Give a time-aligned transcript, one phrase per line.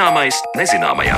[0.00, 1.16] Zināmais nezināmajā.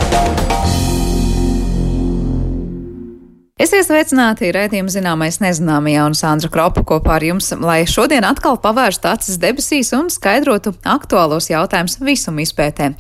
[3.62, 9.07] Esiet sveicināti raidījuma zināmais nezināmajā un Sandra Kropa kopā ar jums, lai šodien atkal pavērstu
[9.12, 12.91] acis debesīs un skaidrotu aktuālos jautājumus visuma izpētē.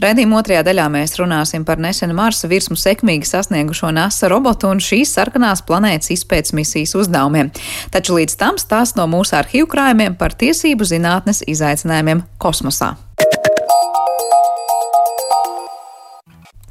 [0.00, 5.12] Raidījuma otrajā daļā mēs runāsim par nesenu Marsa virsmu sekmīgi sasniegušo NASA robotu un šīs
[5.18, 7.52] sarkanās planētas izpētes misijas uzdevumiem.
[7.92, 12.94] Taču līdz tam stāst no mūsu arhīvu krājumiem par tiesību zinātnes izaicinājumiem kosmosā.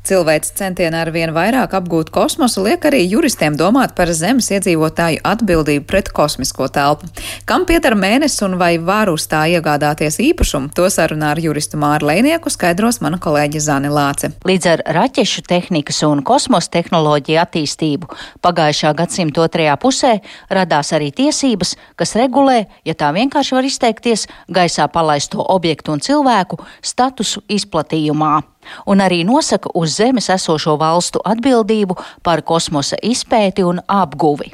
[0.05, 5.88] Cilvēks centieni ar vien vairāk apgūt kosmosu liek arī juristiem domāt par Zemes iedzīvotāju atbildību
[5.90, 7.09] pret kosmisko telpu.
[7.50, 12.12] Kam pieder mēnesis un vai var uz tā iegādāties īpašumu, to sarunā ar juristu Māru
[12.12, 14.30] Lēnieku skaidros mana kolēģe Zani Lāce.
[14.45, 18.14] Līdz ar raķešu tehnikas un kosmosa tehnoloģiju attīstību
[18.45, 20.19] pagājušā gadsimta otrajā pusē
[20.53, 26.62] radās arī tiesības, kas regulē, ja tā vienkārši var izteikties, gaisā palaisto objektu un cilvēku
[26.86, 28.36] statusu izplatījumā
[28.85, 34.53] un arī nosaka uz Zemes esošo valstu atbildību par kosmosa izpēti un apguvi.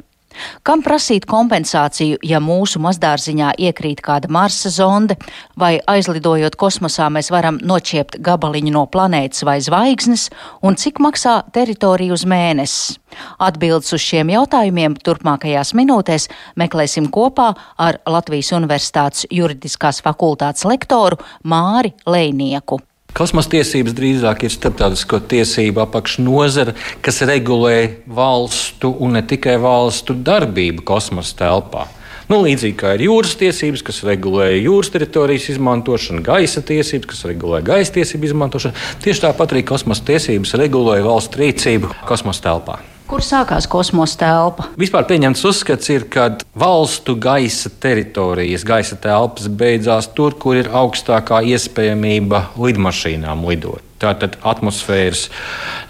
[0.66, 5.16] Kam prasīt kompensāciju, ja mūsu mazdārziņā iekrīt kāda Marsa zonde,
[5.58, 10.28] vai aizlidojot kosmosā mēs varam noķiept gabaliņu no planētas vai zvaigznes,
[10.64, 12.98] un cik maksā teritorija uz mēnesi?
[13.44, 21.92] Atbildes uz šiem jautājumiem turpmākajās minūtēs meklēsim kopā ar Latvijas Universitātes juridiskās fakultātes lektoru Māri
[22.08, 22.80] Leinieku.
[23.12, 26.72] Kosmosa tiesības drīzāk ir starptautisko tiesību apakšnodara,
[27.04, 31.84] kas regulē valstu un ne tikai valstu darbību kosmosa telpā.
[32.30, 37.60] Nu, līdzīgi kā ir jūras tiesības, kas regulē jūras teritorijas izmantošanu, gaisa tiesības, kas regulē
[37.66, 42.80] gaisa tiesību izmantošanu, tieši tāpat arī kosmosa tiesības regulē valsts rīcību kosmosa telpā.
[43.12, 44.64] Kur sākās kosmosa telpa?
[44.80, 51.42] Vispār pieņemts uzskats ir, ka valstu gaisa teritorijas, gaisa telpas beidzās tur, kur ir augstākā
[51.52, 53.84] iespējamība lidmašīnām lidot.
[54.00, 55.26] Tātad atmosfēras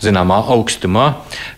[0.03, 1.07] zināmā augstumā,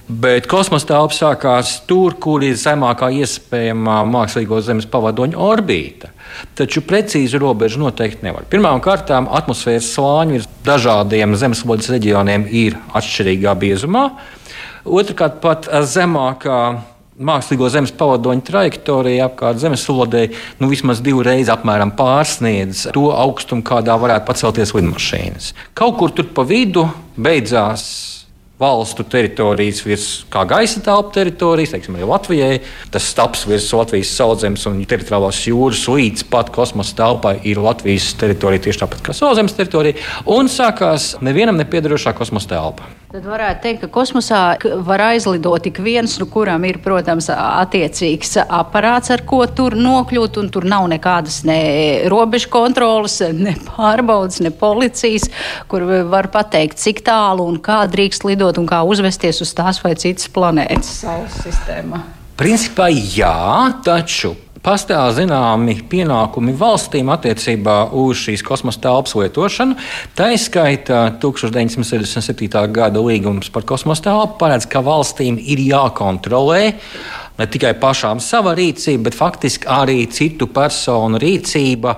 [0.05, 6.13] bet kosmosa telpa sākās tur, kur ir zemākā iespējamā mākslīgo Zemes pavadoņa orbīta.
[6.61, 8.45] Taču precīzi robežu noteikti nevar.
[8.53, 14.11] Pirmkārt, atmosfēras slāņi ir dažādiem zemeslodes reģioniem ir atšķirīgā biezumā.
[14.85, 16.59] Otrakārt, pat zemākā
[17.15, 20.27] mākslīgo zemes pavadoņa trajektorija apkārt zemeslodei
[20.59, 25.53] nu, vismaz divreiz apmēram pārsniedz to augstumu, kādā varētu pacelties lidmašīnas.
[25.79, 27.87] Kaut kur tur pa vidu beidzās
[28.61, 32.59] valstu teritorijas virs kā gaisa telpu teritorijas, teiksim, arī Latvijai.
[32.95, 38.69] Tas stāps virs Latvijas sauszemes un teritoriālās jūras līdz pat kosmosa telpai ir Latvijas teritorija
[38.69, 39.99] tieši tāpat kā sauszemes teritorija.
[40.31, 42.87] Un sākās nevienam nepiedarošā kosmosa telpa.
[43.15, 44.39] Tad varētu teikt, ka kosmosā
[44.83, 50.67] var aizlidot ik viens, nu, kuram ir, protams, attiecīgs aparāts, ar ko tur nokļūt, tur
[50.67, 51.61] nav nekādas ne
[52.11, 55.29] robežu kontrolas, ne pārbaudas, ne policijas,
[55.71, 59.95] kur var pateikt, cik tālu un kā drīkst lidot un kā uzvesties uz tās vai
[59.95, 62.03] citas planētas Saules sistēmā?
[62.35, 63.39] Principā jā,
[63.87, 69.77] taču pastāv zināmi pienākumi valstīm attiecībā uz šīs kosmosa telpas lietošanu.
[70.17, 72.49] Tā izskaitā 1967.
[72.73, 76.63] gada līgums par kosmosa telpu paredz, ka valstīm ir jākontrolē
[77.39, 81.97] ne tikai pašām sava rīcība, bet faktiski arī citu personu rīcība,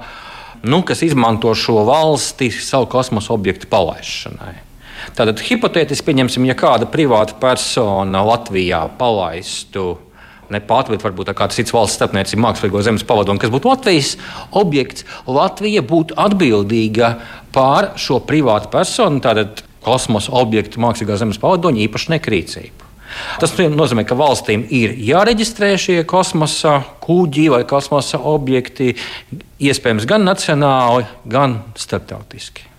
[0.67, 4.55] nu, kas izmanto šo valsti savu kosmosa objektu palaišanai.
[5.17, 9.93] Tātad hipotētiski pieņemsim, ja kāda privāta persona Latvijā palaistu
[10.53, 14.15] ne pat, bet varbūt kāds cits valsts starpniecība mākslīgo zemes pavadoņu, kas būtu Latvijas
[14.57, 17.13] objekts, Latvija būtu atbildīga
[17.55, 22.87] pār šo privātu personu, tātad kosmosa objektu mākslīgā zemes pavadoņa īpašnieku rīcību.
[23.41, 28.95] Tas nozīmē, ka valstīm ir jāreģistrē šie kosmosa kuģi vai kosmosa objekti,
[29.63, 32.76] iespējams, gan nacionāli, gan starptautiski.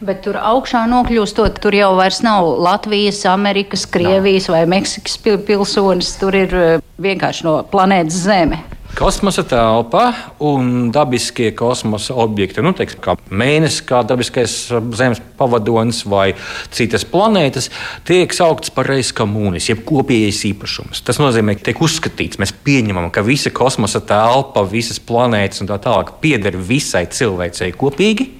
[0.00, 4.54] Bet tur augšā nokļūstot, tur jau vairs nav Latvijas, Amerikas, Krievijas nav.
[4.56, 6.14] vai Meksikas pilsonis.
[6.16, 8.62] Tur ir eh, vienkārši no planētas Zeme.
[8.96, 10.06] Kosmosa telpa
[10.42, 16.30] un dabiskie kosmosa objekti, nu, teiksim, kā mēnesis, kā dabiskais eh, Zemes pavadonis vai
[16.72, 17.68] citas planētas,
[18.08, 21.04] tiek sauktas par reizes komunis, jeb kopējais īpašums.
[21.04, 25.76] Tas nozīmē, ka tiek uzskatīts, mēs pieņemam, ka visa kosmosa telpa, visas planētas un tā
[25.76, 28.39] tālāk pieder visai cilvēcei kopīgi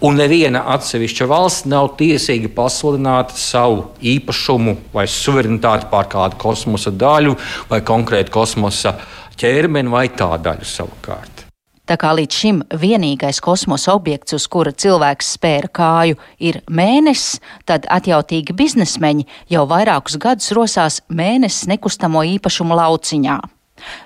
[0.00, 7.36] un neviena atsevišķa valsts nav tiesīga pasludināt savu īpašumu vai suverenitāti pār kādu kosmosa daļu
[7.70, 8.96] vai konkrētu kosmosa
[9.40, 11.46] ķermeni vai tā daļu savukārt.
[11.90, 17.88] Tā kā līdz šim vienīgais kosmosa objekts, uz kura cilvēks spēra kāju, ir mēnesis, tad
[17.90, 23.40] atjautīgi biznesmeņi jau vairākus gadus rosās mēnesis nekustamo īpašumu lauciņā.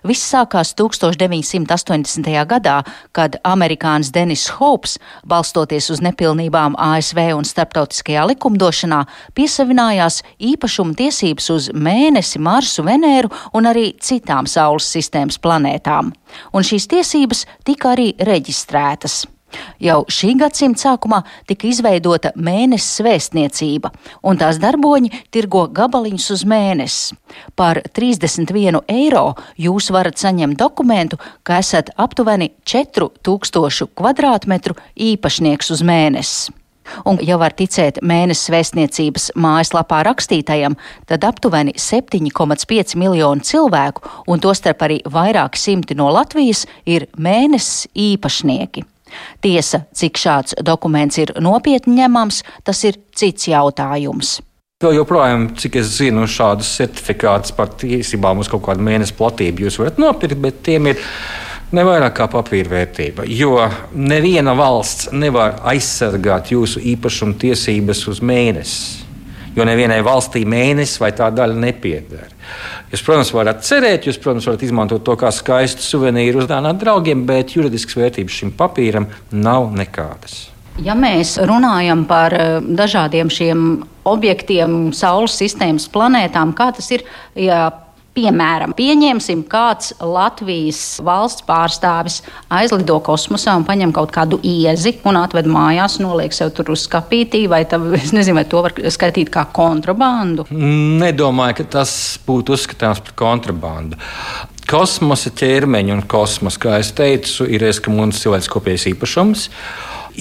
[0.06, 2.30] Viss sākās 1980.
[2.50, 2.76] gadā,
[3.12, 9.02] kad amerikānis Denis Hopes, balstoties uz nepilnībām ASV un starptautiskajā likumdošanā,
[9.34, 16.12] piesavinājās īpašuma tiesības uz Mēnesi, Marsu, Venēru un arī citām Saules sistēmas planētām.
[16.54, 19.24] Un šīs tiesības tika arī reģistrētas.
[19.82, 23.92] Jau šī gadsimta sākumā tika izveidota mēnesis vēstniecība,
[24.22, 27.18] un tās darboņi tirgo gabaliņus uz mēnesi.
[27.58, 29.26] Par 31 eiro
[29.60, 34.76] jūs varat saņemt dokumentu, ka esat aptuveni 4000 km2
[35.12, 36.54] īpašnieks uz mēnesi.
[37.08, 40.76] Un, ja var ticēt mēnesis vēstniecības mājaslapā rakstītajam,
[41.08, 48.84] tad aptuveni 7,5 miljonu cilvēku, un tostarp arī vairāki simti no Latvijas, ir mēnesis īpašnieki.
[49.44, 54.38] Tiesa, cik šāds dokuments ir nopietni ņemams, tas ir cits jautājums.
[54.82, 59.78] Vēl joprojām, cik es zinu, šādus certifikātus par tiesībām uz kaut kādu mēnesi platību jūs
[59.80, 61.00] varat nopirkt, bet tiem ir
[61.72, 63.24] ne vairāk kā papīra vērtība.
[63.30, 69.04] Jo neviena valsts nevar aizsargāt jūsu īpašuma tiesības uz mēnesi.
[69.54, 72.32] Jo nevienai valstī mēnesis vai tā daļa nepieder.
[72.94, 77.56] Jūs, protams, varat cerēt, jūs, protams, varat izmantot to kā skaistu suvenīru uzdāvināt draugiem, bet
[77.56, 80.44] juridiskas vērtības šim papīram nav nekādas.
[80.78, 83.64] Ja mēs runājam par eh, dažādiem šiem
[84.06, 87.02] objektiem, Saules sistēmas planētām, kā tas ir,
[87.34, 87.64] ja
[88.14, 95.48] Piemēram, pieņemsim, kāds Latvijas valsts pārstāvis aizlido kosmosā un paņem kaut kādu iezi un atved
[95.50, 99.48] mājās, noliek sev tur uz skapītī, vai tā, es nezinu, vai to var skatīt kā
[99.58, 100.46] kontrabandu.
[100.54, 103.98] Nedomāju, ka tas būtu uzskatāms par kontrabandu.
[104.70, 109.48] Kosmosa ķermeņi un kosmos, kā jau teicu, ir ieskamuns cilvēks kopējais īpašums.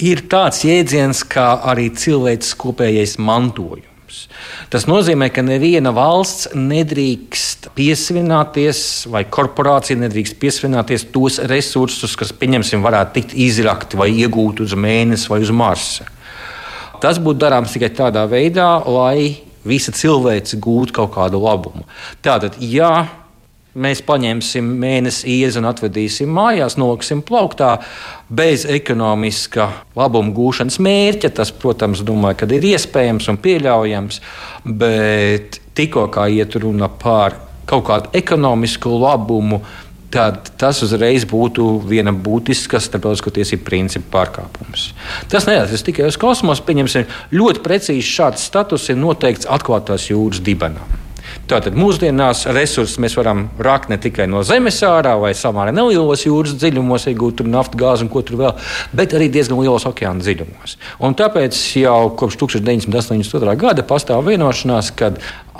[0.02, 4.28] Ir tāds jēdziens kā arī cilvēks kopējais mantojums tirgus.
[4.70, 12.82] Tas nozīmē, ka neviena valsts nedrīkst piesavināties, vai korporācija nedrīkst piesavināties tos resursus, kas, pieņemsim,
[12.82, 16.06] varētu tikt izrakti vai iegūti uz mēnesi vai uz Marsa.
[17.00, 21.84] Tas būtu darāms tikai tādā veidā, lai visa cilvēce gūtu kaut kādu labumu.
[22.22, 23.06] Tātad, ja
[23.74, 27.76] mēs paņemsim mēnesi iezi un atvedīsim mājās, noliksim plauktā
[28.28, 29.68] bez ekonomiska
[29.98, 31.32] labuma gūšanas mērķa.
[31.38, 34.20] Tas, protams, domāju, ka ir iespējams un pieļaujams,
[34.64, 39.62] bet tikko kā iet runa par kaut kādu ekonomisku labumu,
[40.14, 44.92] tad tas uzreiz būtu viena būtiska starptautisko tiesību principu pārkāpums.
[45.32, 46.62] Tas neatiecas tikai uz kosmosu.
[46.68, 51.03] Pieņemsim, ļoti precīzi šāds status ir noteikts atklātās jūras dibenā.
[51.44, 56.54] Tātad mūsdienās resursus mēs varam rakt ne tikai no zemes ārā vai samērā nelielos jūras
[56.56, 58.54] dziļumos, iegūt naftu, gāzi un ko tur vēl,
[58.96, 60.78] bet arī diezgan lielos okeāna dziļumos.
[61.04, 63.58] Un tāpēc jau kopš 1982.
[63.60, 65.12] gada pastāv vienošanās, ka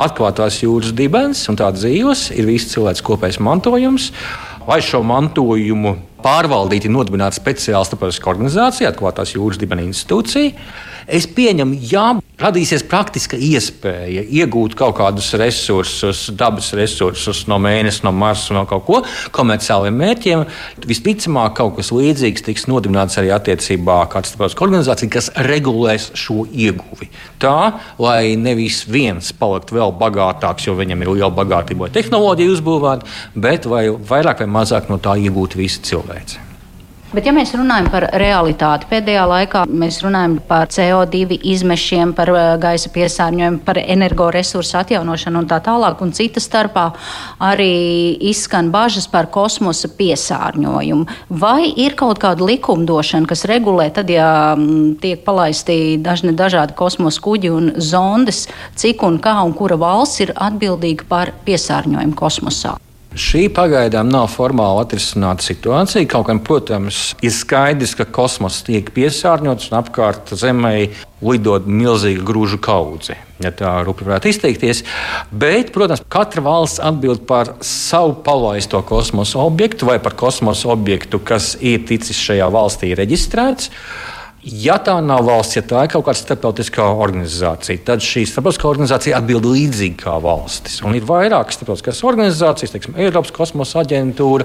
[0.06, 4.08] atklātās jūras dibens un tādas dzīves ir viss cilvēks kopējs mantojums.
[4.64, 10.54] Lai šo mantojumu pārvaldītu, ir nodibināta speciāla starptautiskā organizācija, atklātās jūras dibena institūcija.
[11.04, 18.12] Es pieņemu, ja radīsies praktiska iespēja iegūt kaut kādus resursus, dabas resursus no mēneša, no
[18.16, 19.00] Marsa, no kaut ko
[19.36, 20.44] komerciāliem mērķiem,
[20.88, 27.10] visticamāk kaut kas līdzīgs tiks nodibināts arī attiecībā kāda starptautiska organizācija, kas regulēs šo ieguvi.
[27.42, 27.56] Tā,
[28.00, 33.68] lai nevis viens paliktu vēl bagātāks, jo viņam ir liela bagātība vai tehnoloģija uzbūvēta, bet
[33.68, 36.50] vai vairāk vai mazāk no tā iegūt visi cilvēci.
[37.14, 42.38] Bet, ja mēs runājam par realitāti, pēdējā laikā mēs runājam par CO2 izmešiem, par uh,
[42.58, 46.88] gaisa piesārņojumu, par energoresursu atjaunošanu un tā tālāk, un cita starpā
[47.38, 51.06] arī izskan bažas par kosmosa piesārņojumu.
[51.30, 57.22] Vai ir kaut kāda likumdošana, kas regulē, tad, ja mm, tiek palaisti dažni dažādi kosmosa
[57.22, 62.74] kuģi un zondes, cik un kā un kura valsts ir atbildīga par piesārņojumu kosmosā?
[63.14, 66.08] Šī pagaidām nav formāli atrisināta situācija.
[66.10, 70.72] Kaut gan, protams, ir skaidrs, ka kosmos tiek piesārņots un apkārt Zemē
[71.22, 74.82] lidot milzīga grūžu kaudze, ja tā rupi varētu izteikties.
[75.30, 81.54] Bet, protams, katra valsts atbild par savu palaisto kosmosa objektu vai par kosmosa objektu, kas
[81.62, 83.70] ir ticis šajā valstī reģistrēts.
[84.44, 89.16] Ja tā nav valsts, ja tā ir kaut kāda starptautiskā organizācija, tad šī starptautiskā organizācija
[89.16, 90.82] atbild līdzīgi kā valstis.
[90.84, 94.44] Un ir vairākas starptautiskās organizācijas, teiksim, Eiropas kosmosa aģentūra,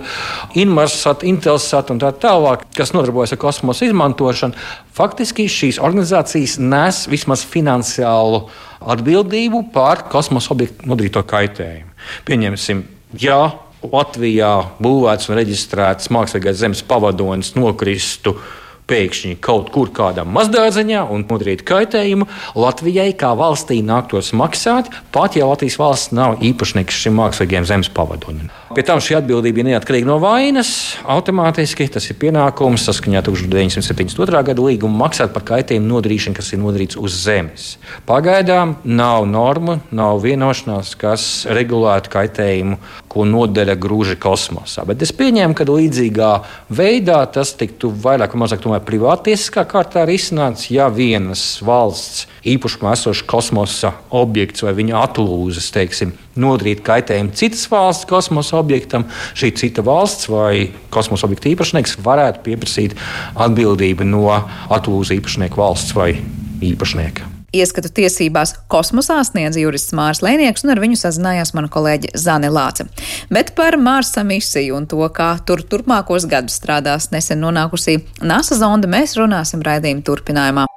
[0.62, 4.56] Inmarsat, Intelsat un tā tālāk, kas nodarbojas ar kosmosa izmantošanu.
[4.96, 8.46] Faktiski šīs organizācijas nes vismaz finansiālu
[8.80, 11.92] atbildību par kosmosa objektu nodarīto kaitējumu.
[12.30, 12.86] Pieņemsim,
[13.20, 13.42] ja
[13.84, 18.38] Latvijā būvēts un reģistrēts mākslīgais zemes pavadonis nokristu
[18.90, 22.28] pēkšņi kaut kur kādā mazdārziņā un nodarīt kaitējumu,
[22.60, 28.50] Latvijai kā valstī nāktos maksāt, pat ja Latvijas valsts nav īpašnieks šim mākslīgajam zemes pavadonim.
[28.76, 30.72] Pie tam šī atbildība ir neatkarīga no vainas.
[31.10, 34.44] Automātiski tas ir pienākums saskaņā 1972.
[34.52, 37.70] gada līguma maksāt par kaitējumu nodarīšanu, kas ir nodarīts uz zemes.
[38.10, 42.78] Pagaidām nav norma, nav vienošanās, kas regulētu kaitējumu,
[43.10, 44.86] ko nodara grūži kosmosā.
[44.86, 46.32] Bet es pieņēmu, ka līdzīgā
[46.78, 53.94] veidā tas tiktu vairāk vai mazāk privātiesiskā kārtā risināts, ja vienas valsts īpašumā esošs kosmosa
[54.16, 59.08] objekts vai viņa atlūzas, teiksim, nodarīt kaitējumu citas valsts kosmosa objektam,
[59.38, 62.96] šī cita valsts vai kosmosa objekta īpašnieks varētu pieprasīt
[63.36, 64.30] atbildību no
[64.70, 66.14] atlūza īpašnieka valsts vai
[66.66, 67.39] īpašnieka.
[67.56, 72.86] Ieskatu tiesībās kosmosā sniedz jurists Mārs Lēnieks, un ar viņu sazinājās mana kolēģe Zane Lāce.
[73.34, 78.90] Bet par Marsa misiju un to, kā tur turpmākos gadus strādās nesen nonākusī NASA zonda,
[78.92, 80.68] mēs runāsim raidījuma turpinājumā.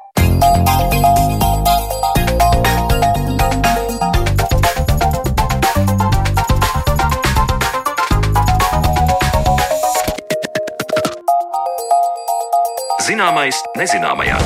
[13.02, 14.38] Zināmais nezināmajā.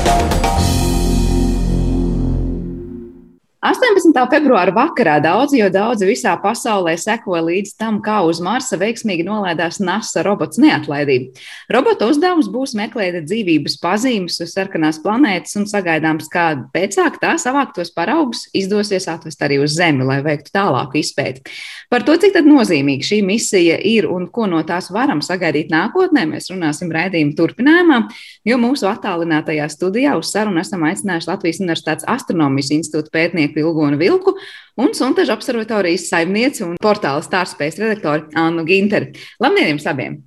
[3.67, 4.15] 18.
[4.31, 9.81] februāra vakarā daudzi, jo daudzi visā pasaulē sekoja līdz tam, kā uz Marsa veiksmīgi nolaidās
[9.83, 11.33] NASA robots neatlaidība.
[11.75, 17.91] Robota uzdevums būs meklēt dzīvības pazīmes uz sarkanās planētas un sagaidāms, ka pēcāk tā savāktos
[17.95, 21.43] paraugus izdosies atvest arī uz Zemi, lai veiktu tālāku izpēti.
[21.91, 26.47] Par to, cik nozīmīga šī misija ir un ko no tās varam sagaidīt nākotnē, mēs
[26.53, 27.99] runāsim raidījuma turpinājumā,
[28.47, 34.35] jo mūsu attālinātajā studijā uz sarunu esam aicinājuši Latvijas Universitātes astronomijas institūta pētnieku Ilgonu Vilku
[34.77, 39.13] un Suntažu observatorijas saimnieci un portāla stāstspējas redaktori Annu Ginteri.
[39.43, 40.19] Labdien jums abiem!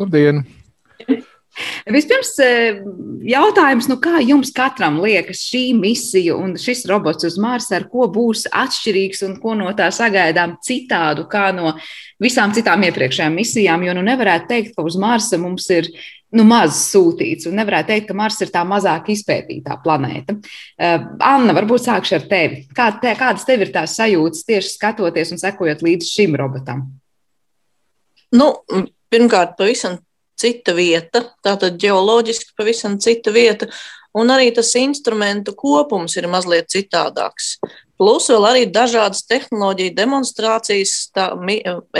[0.00, 0.44] Labdien!
[1.92, 2.52] Vispirms e,
[3.28, 8.06] jautājums, nu kā jums katram liekas šī misija un šis robots uz Marsa, ar ko
[8.12, 11.74] būs atšķirīgs un ko no tā sagaidām citādu kā no
[12.22, 13.84] visām citām iepriekšējām misijām?
[13.84, 15.90] Jo nu nevarētu teikt, ka uz Marsa mums ir
[16.36, 17.46] nu, maz sūtīts.
[17.48, 20.36] Un nevarētu teikt, ka Mars ir tā mazāk izpētītā planēta.
[20.38, 22.62] Uh, Anna, varbūt sākšu ar tevi.
[22.76, 26.86] Kā te, kādas tev ir tās sajūtas tieši skatoties un sekojot līdz šim robotam?
[28.32, 28.48] Nu,
[29.12, 29.98] pirmkārt, pavisam
[30.40, 33.68] cita vieta, tātad ģeoloģiski pavisam cita vieta,
[34.16, 37.58] un arī tas instrumentu kopums ir mazliet citādāks.
[38.02, 41.28] Plus vēl arī dažādas tehnoloģiju demonstrācijas, tā,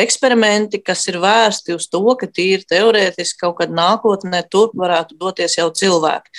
[0.02, 5.54] eksperimenti, kas ir vērsti uz to, ka tīri teorētiski kaut kad nākotnē tur varētu doties
[5.60, 6.34] jau cilvēki.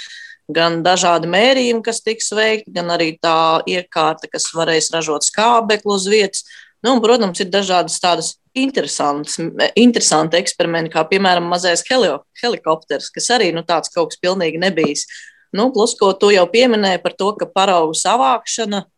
[0.52, 6.12] Gan dažādi mērījumi, kas tiks veikti, gan arī tā iekārta, kas varēs ražot skābekli uz
[6.12, 6.44] vietas.
[6.84, 13.64] Nu, un, protams, ir dažādas tādas interesanti eksperimenti, kā piemēram mazais helikopters, kas arī nu,
[13.64, 15.08] tāds kaut kas pilnīgi nebijis.
[15.56, 18.90] Nu, plus, ko tu jau pieminēji par to, ka paraugu savākšana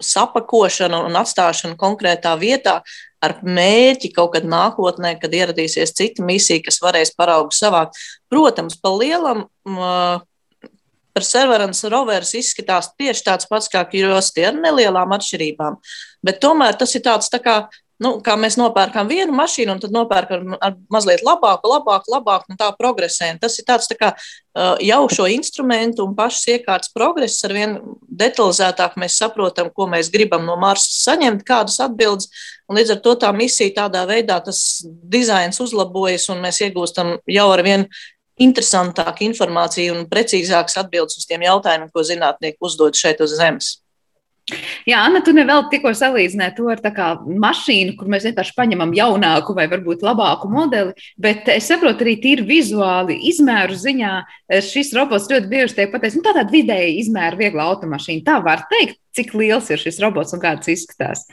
[0.00, 2.80] sapakošana un atstāšana konkrētā vietā
[3.20, 8.00] ar mērķi kaut kad nākotnē, kad ieradīsies cita misija, kas varēs paraugu savākt.
[8.32, 9.46] Protams, pa lielam.
[11.10, 15.80] Perseverance rovers izskatās tieši tāds pats kā Curiosity ar nelielām atšķirībām,
[16.22, 17.56] bet tomēr tas ir tāds tā kā
[18.00, 22.60] nu, kā mēs nopērkam vienu mašīnu, un tad nopērkam ar mazliet labāku, labāku, labāku, un
[22.60, 23.32] tā progresē.
[23.34, 24.12] Un tas ir tāds tā kā
[24.84, 27.76] jau šo instrumentu un pašas iekārtas progress ar vien
[28.22, 32.30] detalizētāk mēs saprotam, ko mēs gribam no Marsa saņemt, kādas atbildes.
[32.70, 37.46] Un līdz ar to tā misija tādā veidā tas dizains uzlabojas, un mēs iegūstam jau
[37.52, 37.86] ar vien
[38.40, 43.74] interesantāku informāciju un precīzākas atbildes uz tiem jautājumiem, ko zinātnieki uzdod šeit uz Zemes.
[44.88, 46.80] Jā, Anna, tu nevēl tikko salīdzināji to ar
[47.44, 52.46] mašīnu, kur mēs vienkārši paņemam jaunāku vai varbūt labāku modeli, bet es saprotu arī tīri
[52.48, 54.14] vizuāli, izmēru ziņā
[54.66, 58.26] šis robots ļoti bieži tiek pateikts, nu tā tāda vidēja izmēra viegla automašīna.
[58.26, 61.28] Tā var teikt, cik liels ir šis robots un kāds izskatās.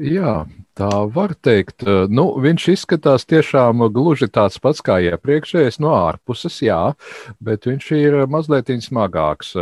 [0.00, 0.46] Jā,
[0.78, 1.82] tā var teikt.
[2.08, 6.78] Nu, viņš izskatās tiešām gluži tāds pats kā iepriekšējais no ārpuses, jā,
[7.44, 9.52] bet viņš ir mazliet smagāks.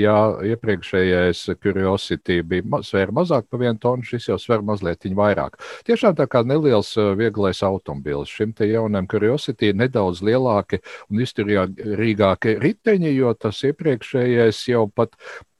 [0.00, 0.16] Jā,
[0.54, 5.60] iepriekšējais Curiosity bija svēra mazāk par vienu tonu, šis jau svēra mazliet vairāk.
[5.84, 8.32] Tiešām tā kā neliels vieglais automobilis.
[8.32, 10.80] Šim te jaunam Curiosity ir nedaudz lielāki
[11.10, 15.18] un izturīgāki riteņi, jo tas iepriekšējais jau pat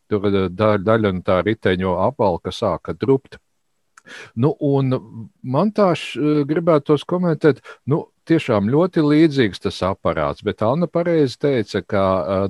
[0.09, 3.37] tur daļa, daļa no tā riteņo apvalka sāka drupt
[4.35, 4.55] Nu,
[5.43, 5.93] man tā
[6.49, 12.03] gribētos komentēt, nu, tiešām ļoti līdzīgs tas aparāts, bet Anna pareizi teica, ka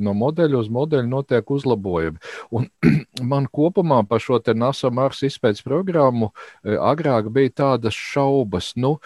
[0.03, 2.21] no modeļa uz modeļu notiek uzlabojumi.
[2.57, 2.69] Un
[3.33, 6.33] man kopumā par šo te NASA Mars izpētes programmu
[6.65, 8.97] agrāk bija tādas šaubas, nu,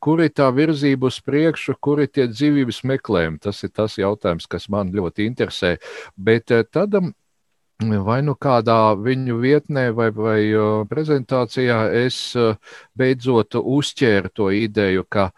[0.00, 3.42] kur ir tā virzība uz priekšu, kur ir tie dzīvības meklējumi.
[3.44, 5.76] Tas ir tas jautājums, kas man ļoti interesē.
[6.16, 6.96] Bet tad
[7.84, 10.40] vai nu kādā viņu vietnē vai, vai
[10.88, 12.32] prezentācijā es
[12.96, 15.30] beidzot uzķēru to ideju, ka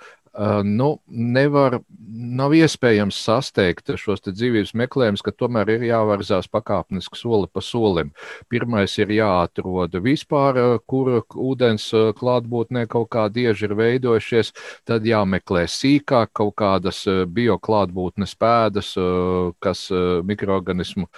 [0.64, 7.62] nu, nevar, nav iespējams sasteigt šos dzīvības meklējumus, ka tomēr ir jāvarzās pakāpeniski soli pa
[7.64, 8.12] solim.
[8.50, 11.88] Pirmais ir jāatrod vispār, kur ūdens
[12.20, 14.52] klātbūtnē kaut kādi ieži ir veidojušies,
[14.86, 17.02] tad jāmeklē sīkāk kaut kādas
[17.34, 18.94] bioklātbūtnes pēdas,
[19.58, 19.86] kas
[20.28, 21.08] mikroorganismu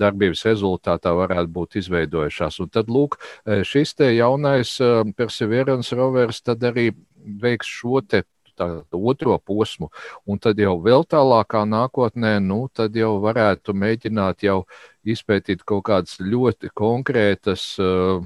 [0.00, 2.60] darbības rezultātā varētu būt izveidojušās.
[2.64, 4.78] Un tad, lūk, šis te jaunais
[5.16, 6.90] Perseverance rovers tad arī
[7.22, 8.24] veiks šo te
[8.60, 9.90] otro posmu,
[10.26, 14.62] un tad jau vēl tālākā nākotnē, nu, tad jau varētu mēģināt jau
[15.02, 18.22] izpētīt kaut kādas ļoti konkrētas uh,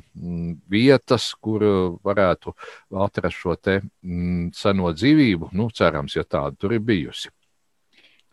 [0.69, 1.65] vietas, kur
[2.05, 2.53] varētu
[3.07, 5.55] atrast šo te mm, seno dzīvību.
[5.57, 7.33] Nu, cerams, ja tāda tur ir bijusi.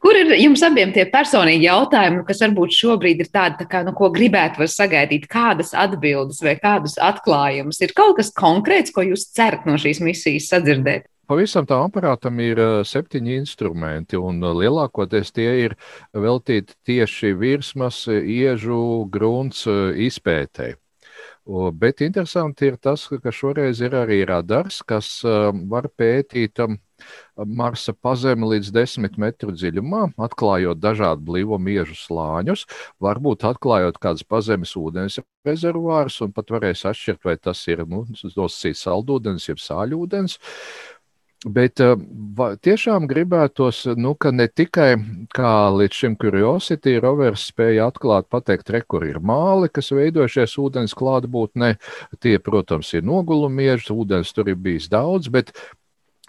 [0.04, 3.94] Kur ir jums abiem tie personīgi jautājumi, kas varbūt šobrīd ir tādi, tā kā, nu,
[3.96, 7.80] ko gribētu sagaidīt, kādas atbildes vai kādus atklājumus?
[7.80, 11.08] Ir kaut kas konkrēts, ko jūs cerat no šīs misijas sadzirdēt?
[11.24, 15.76] Pavisam tā aparātam ir septiņi instrumenti, un lielākoties tie ir
[16.12, 18.80] veltīti tieši virsmas, iežu,
[19.12, 19.64] grunts
[20.10, 20.76] izpētēji.
[21.80, 26.62] Bet interesanti ir tas, ka šoreiz ir arī radars, kas var pētīt
[27.36, 32.64] Marsa pazemi līdz 10 metru dziļumā, atklājot dažādu blīvo miežu slāņus,
[33.04, 39.50] varbūt atklājot kādas pazemes ūdens rezervuārus, un pat varēs atšķirt, vai tas ir nu, saldūdens,
[39.50, 40.40] jeb sāļūdens.
[40.40, 40.93] Uh,
[41.44, 41.98] Bet uh,
[42.64, 44.94] tiešām gribētos, nu, ka ne tikai
[45.36, 50.96] kā līdz šim Curiosity rovers spēja atklāt, pateikt, re, kur ir māli, kas veidojušies ūdens
[50.96, 51.74] klātbūtnē.
[52.24, 55.52] Tie, protams, ir nogulumieži, ūdens tur ir bijis daudz, bet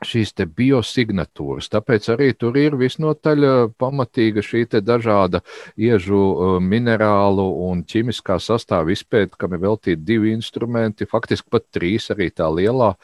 [0.02, 1.68] šīs biosignatūras.
[1.70, 3.46] Tāpēc arī tur ir visnotaļ
[3.78, 5.40] pamatīga šī dažāda
[5.78, 12.30] iežu minerālu un ķīmiskā sastāvā izpēta, kam ir veltīti divi instrumenti, faktiski pat trīs, arī
[12.34, 12.94] tā lielā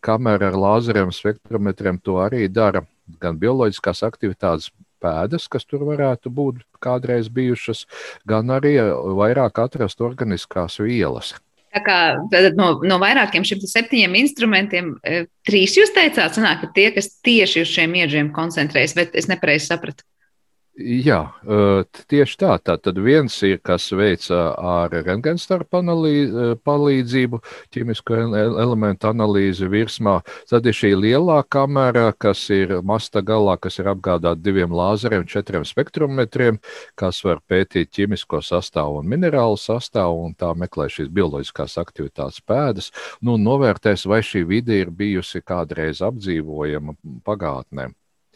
[0.00, 2.84] kamera ar lāzeriem, spektrometriem to arī dara.
[3.20, 4.70] Gan bioloģiskās aktivitātes
[5.04, 7.84] pēdas, kas tur varētu būt kādreiz bijušas,
[8.28, 8.78] gan arī
[9.18, 11.34] vairāk atrast organiskās vielas.
[11.74, 11.98] Tā kā
[12.54, 17.64] no, no vairākiem šiem septiņiem instrumentiem, e, trīs jūs teicāt, sanāk, ka tie, kas tieši
[17.64, 20.06] uz šiem iedžiem koncentrējas, bet es nepareizi sapratu.
[20.74, 21.20] Jā,
[22.10, 22.56] tieši tā.
[22.58, 25.78] Tad viens ir, kas veic ar rentgenstarpu
[26.66, 30.16] palīdzību, ķīmisko elementu analīzi virsmā.
[30.50, 35.62] Tad ir šī lielā kamera, kas ir masta galā, kas ir apgādāta diviem lāzeriem, četriem
[35.62, 36.58] spektrometriem,
[36.98, 42.90] kas var pētīt ķīmisko sastāvu un minerālu sastāvu, un tā meklē šīs bioloģiskās aktivitātes pēdas.
[43.22, 47.92] Nu, novērtēs, vai šī vide ir bijusi kādreiz apdzīvojama pagātnē.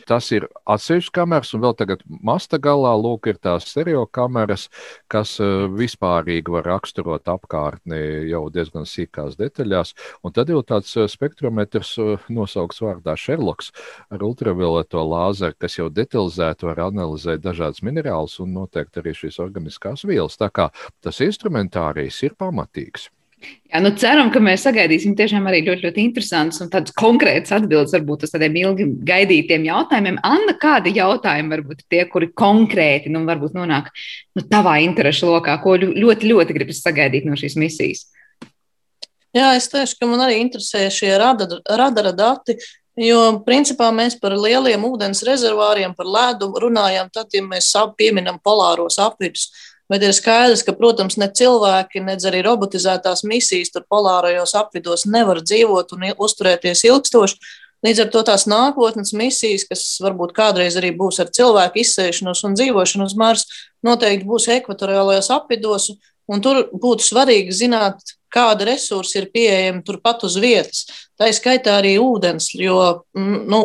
[0.06, 4.68] Tas ir atsevišķs kameras, un vēl tagad masta galā lūk, ir tās stereo kameras,
[5.10, 7.98] kas uh, vispārīgi var raksturot apkārtni
[8.30, 9.94] jau diezgan sīkās detaļās.
[10.22, 13.72] Un tad jau tāds uh, spektrometrs uh, nosaukts vārdā Sherloks
[14.14, 20.06] ar ultravioleto lāzeru, kas jau detalizēti var analizēt dažādas minerālus un noteikti arī šīs organiskās
[20.08, 20.38] vielas.
[20.38, 20.70] Tā kā
[21.02, 23.10] tas instrumentārijs ir pamatīgs.
[23.38, 27.92] Jā, nu ceram, ka mēs sagaidīsim tiešām arī ļoti, ļoti interesantus un tādus konkrētus atbildes
[27.94, 30.16] varbūt uz tādiem ilgi gaidītiem jautājumiem.
[30.24, 35.76] Anna, kādi jautājumi varbūt tie, kuri konkrēti, nu, varbūt nonāk nu, tavā interešu lokā, ko
[35.84, 38.06] ļoti, ļoti gribas sagaidīt no šīs misijas?
[39.36, 42.56] Jā, es teikšu, ka man arī interesē šie radara, radara dati,
[42.98, 47.68] jo principā mēs par lieliem ūdens rezervāriem, par ledu runājam tad, ja mēs
[48.00, 49.50] pieminam polāros apvidus.
[49.88, 55.40] Bet ir skaidrs, ka, protams, ne cilvēki, ne arī robotizētās misijas tur polārajos apvidos nevar
[55.40, 57.40] dzīvot un uzturēties ilgstoši.
[57.86, 62.56] Līdz ar to tās nākotnes misijas, kas varbūt kādreiz arī būs ar cilvēku izsēšanos un
[62.58, 63.46] dzīvošanu uz Marsa,
[63.86, 65.92] noteikti būs ekvatoriālajos apvidos.
[66.42, 68.02] Tur būtu svarīgi zināt,
[68.34, 70.84] kāda resursa ir pieejama turpat uz vietas.
[71.16, 73.62] Tā ir skaitā arī ūdens, jo nu,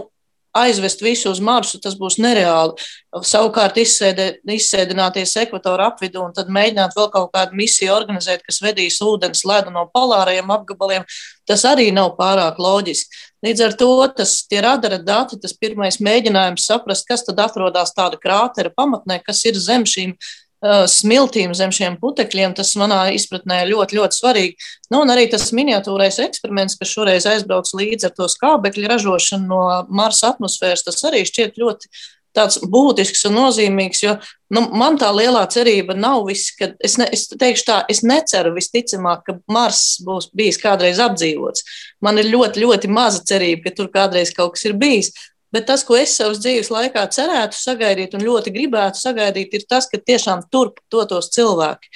[0.54, 2.78] aizvest visu uz Marsu, tas būs nereāli.
[3.26, 9.00] Savukārt izsēdē, izsēdināties ekvatora apvidū un tad mēģināt vēl kaut kādu misiju organizēt, kas vedīs
[9.04, 11.06] ūdens ledu no polārajiem apgabaliem,
[11.50, 13.22] tas arī nav pārāk loģiski.
[13.44, 18.20] Līdz ar to tas tie radara dati, tas pirmais mēģinājums saprast, kas tad atrodas tāda
[18.22, 20.16] krātera pamatnē, kas ir zem šīm
[20.64, 24.68] smiltīm zem šiem putekļiem, tas manā izpratnē ļoti, ļoti svarīgi.
[24.94, 29.64] Nu, un arī tas miniatūrais eksperiments, kas šoreiz aizbrauc līdzi ar to skābekļa ražošanu no
[29.92, 31.92] Marsa atmosfēras, tas arī šķiet ļoti
[32.34, 34.16] tāds būtisks un nozīmīgs, jo
[34.54, 38.56] nu, man tā lielā cerība nav viss, ka es, ne, es teikšu tā, es neceru
[38.56, 41.66] visticamāk, ka Mars būs bijis kādreiz apdzīvots.
[42.04, 45.14] Man ir ļoti, ļoti maza cerība, ka tur kādreiz kaut kas ir bijis.
[45.54, 49.86] Bet tas, ko es savas dzīves laikā cerētu sagaidīt un ļoti gribētu sagaidīt, ir tas,
[49.92, 51.94] ka tiešām turp dotos cilvēki.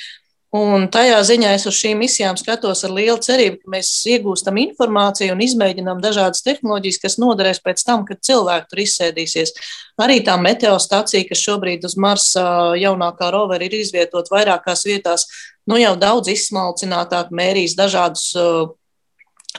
[0.55, 5.33] Un tajā ziņā es uz šīm misijām skatos ar lielu cerību, ka mēs iegūstam informāciju
[5.35, 9.53] un izmēģinām dažādas tehnoloģijas, kas noderēs pēc tam, kad cilvēki tur izsēdīsies.
[9.99, 12.47] Arī tā meteostacija, kas šobrīd uz Marsa
[12.79, 15.27] jaunākā rovera ir izvietot vairākās vietās,
[15.67, 18.31] nu jau daudz izsmalcinātāk mērīs dažādus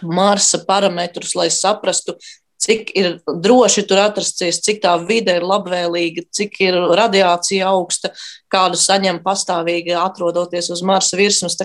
[0.03, 2.17] Marsa parametrus, lai saprastu,
[2.59, 8.11] cik ir droši tur atrasties, cik tā vide ir labvēlīga, cik ir radiācija augsta,
[8.51, 11.59] kādu saņem pastāvīgi atrodoties uz Marsa virsmas.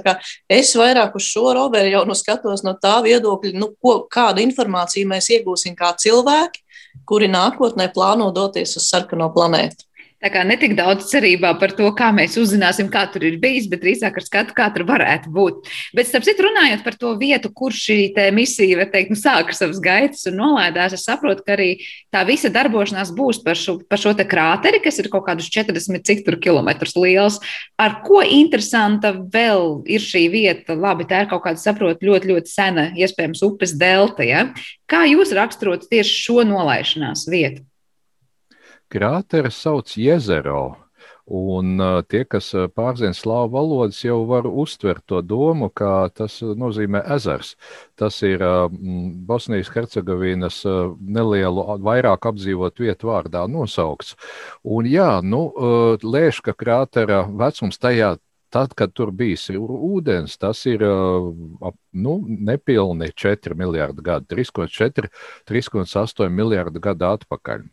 [0.52, 5.10] Es vairāk uz šo robežu jau nu skatos no tā viedokļa, nu, ko, kādu informāciju
[5.10, 6.62] mēs iegūsim kā cilvēki,
[7.10, 9.88] kuri nākotnē plāno doties uz sarkano planētu.
[10.24, 13.82] Tā kā netik daudz cerībā par to, kā mēs uzzināsim, kā tur ir bijis, bet
[13.84, 15.68] drīzāk ar skatu, kā tur varētu būt.
[15.92, 19.82] Bet, starp citu, runājot par to vietu, kur šī misija, var teikt, nu, sāka savas
[19.84, 21.68] gaitas un nolaidās, es saprotu, ka arī
[22.14, 26.08] tā visa darbošanās būs par šo, par šo te krāteri, kas ir kaut kādus 40
[26.08, 27.42] cik tur kilometrus liels.
[27.76, 30.80] Ar ko interesanta vēl ir šī vieta?
[30.80, 34.24] Labi, tā ir kaut kāda, saprotu, ļoti, ļoti sena, iespējams, upes delta.
[34.24, 34.48] Ja?
[34.88, 37.68] Kā jūs raksturot tieši šo nolaišanās vietu?
[38.94, 40.64] Krāteri sauc Jezero.
[41.24, 41.80] Un
[42.12, 47.54] tie, kas pārzina slāvu valodas, jau var uztvert to domu, ka tas nozīmē ezers.
[48.00, 48.44] Tas ir
[49.28, 50.60] Bosnijas Hercegovinas
[51.00, 54.18] nelielu, vairāk apdzīvot vietu vārdā nosaukts.
[54.64, 55.46] Un jā, nu,
[56.04, 58.18] Lēška krātera vecums tajā
[58.54, 62.12] Tad, kad tur bija ūdens, tas ir nu,
[62.50, 65.10] nepilni 4 miljardi gadu, 3,4,
[65.50, 67.64] 3,8 miljardi gadu atpakaļ.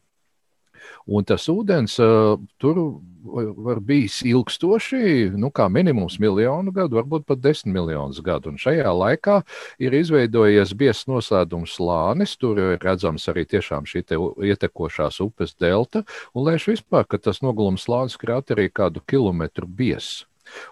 [1.08, 2.80] Un tas ūdens uh, tur
[3.24, 8.52] var bijis ilgstoši, nu, kā minimums miljonu gadu, varbūt pat desmit miljonus gadu.
[8.52, 9.40] Un šajā laikā
[9.82, 14.04] ir izveidojies biezs noslēdums slānis, tur ir redzams arī tiešām šī
[14.50, 20.24] ietekošās upes delta, un lēš vispār, ka tas nogulums slānis krāterī kādu kilometru biezs.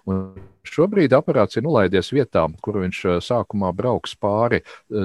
[0.09, 0.33] Un
[0.67, 4.63] šobrīd aparāts ir nolaidies vietā, kur viņš sākumā brauks pāri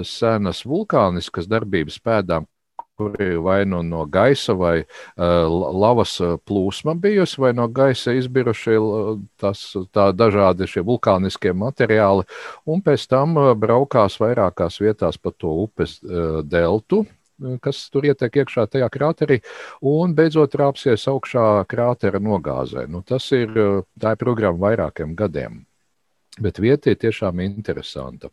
[0.07, 2.47] senas vulkāniskas darbības pēdām,
[2.97, 5.49] kur ir vai nu no gaisa vai uh,
[5.84, 8.77] lavas plūsma bijusi, vai no gaisa izbirušie
[9.41, 12.27] tas, tā dažādi šie vulkāniskie materiāli,
[12.69, 17.03] un pēc tam braukās vairākās vietās pa to upes uh, deltu,
[17.63, 19.39] kas tur ietek iekšā tajā krāterī,
[19.82, 22.86] un beidzot rāpsies augšā krātera nogāzē.
[22.88, 23.58] Nu, tas ir,
[23.99, 25.63] tā ir programma vairākiem gadiem,
[26.39, 28.29] bet vieta ir tiešām interesanta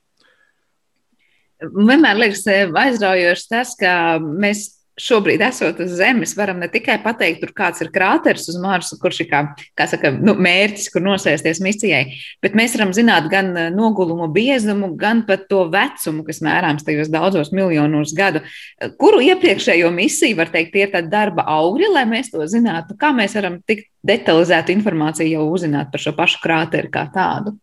[1.60, 4.68] vienmēr liekas eh, aizraujoši tas, ka mēs
[5.00, 9.22] šobrīd, esot uz Zemes, varam ne tikai pateikt, tur kāds ir krāteris uz Marsa, kurš
[9.24, 9.40] ir kā,
[9.78, 12.02] kā saka, nu, mērķis, kur nosēsties misijai,
[12.44, 17.12] bet mēs varam zināt gan eh, nogulumu biezumu, gan pat to vecumu, kas mērāms tajos
[17.12, 18.44] daudzos miljonos gadu.
[19.00, 22.98] Kuru iepriekšējo misiju, var teikt, ir tādi darba augļi, lai mēs to zinātu?
[23.00, 27.56] Kā mēs varam tik detalizētu informāciju jau uzzināt par šo pašu krāteri kā tādu?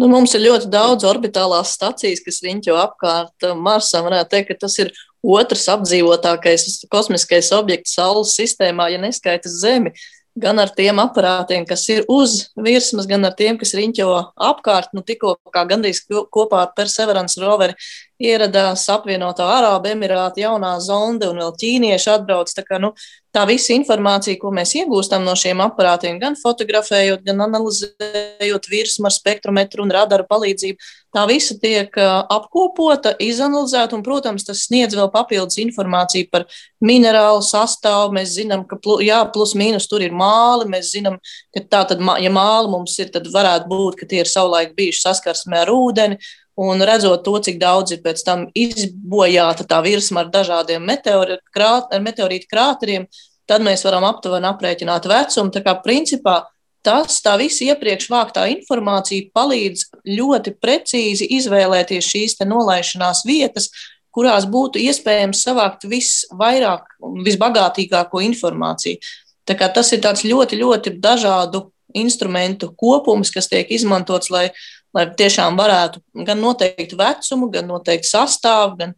[0.00, 4.08] Nu, mums ir ļoti daudz orbitālās stacijas, kas riņķo apkārt Marsam.
[4.08, 4.90] Varētu teikt, ka tas ir
[5.22, 9.94] otrs apdzīvotākais kosmiskais objekts Saules sistēmā, ja neskaitas Zemi.
[10.34, 14.08] Gan ar tiem aparātiem, kas ir uz virsmas, gan ar tiem, kas riņķo
[14.50, 14.90] apkārt.
[14.96, 17.78] Nu, tikko kā gandrīz kopā ar Perseverance roveri
[18.22, 22.52] ieradās apvienotā Arābu Emirāta jaunā zonde un vēl ķīnieši atbrauc.
[22.54, 22.92] Tā, kā, nu,
[23.34, 29.14] tā visa informācija, ko mēs iegūstam no šiem aparātiem, gan fotografējot, gan analizējot virsmu ar
[29.14, 35.58] spektrometru un radaru palīdzību, tā visa tiek apkopota, izanalizēta un, protams, tas sniedz vēl papildus
[35.62, 36.46] informāciju par
[36.84, 38.14] minerālu sastāvu.
[38.14, 40.70] Mēs zinām, ka plu, jā, plus mīnus tur ir māli.
[40.70, 41.18] Mēs zinām,
[41.54, 45.06] ka tā tad, ja māli mums ir, tad varētu būt, ka tie ir savulaik bijuši
[45.08, 46.22] saskarsmē ar ūdeni.
[46.54, 51.94] Un redzot to, cik daudz ir pēc tam izbojāta tā virsma ar dažādiem meteorītu krāt,
[51.98, 53.08] meteorīt krāteriem,
[53.50, 55.50] tad mēs varam aptuveni aprēķināt vecumu.
[55.50, 56.44] Tā kā principā
[56.84, 63.70] tas, tā visa iepriekš vāktā informācija palīdz ļoti precīzi izvēlēties šīs nolaišanās vietas,
[64.14, 66.86] kurās būtu iespējams savākt visvairāk
[67.26, 69.00] visbagātīgāko informāciju.
[69.44, 74.48] Tā kā tas ir ļoti, ļoti dažādu instrumentu kopums, kas tiek izmantots, lai
[74.94, 78.94] lai tiešām varētu gan noteikt vecumu, gan noteikt sastāvu, gan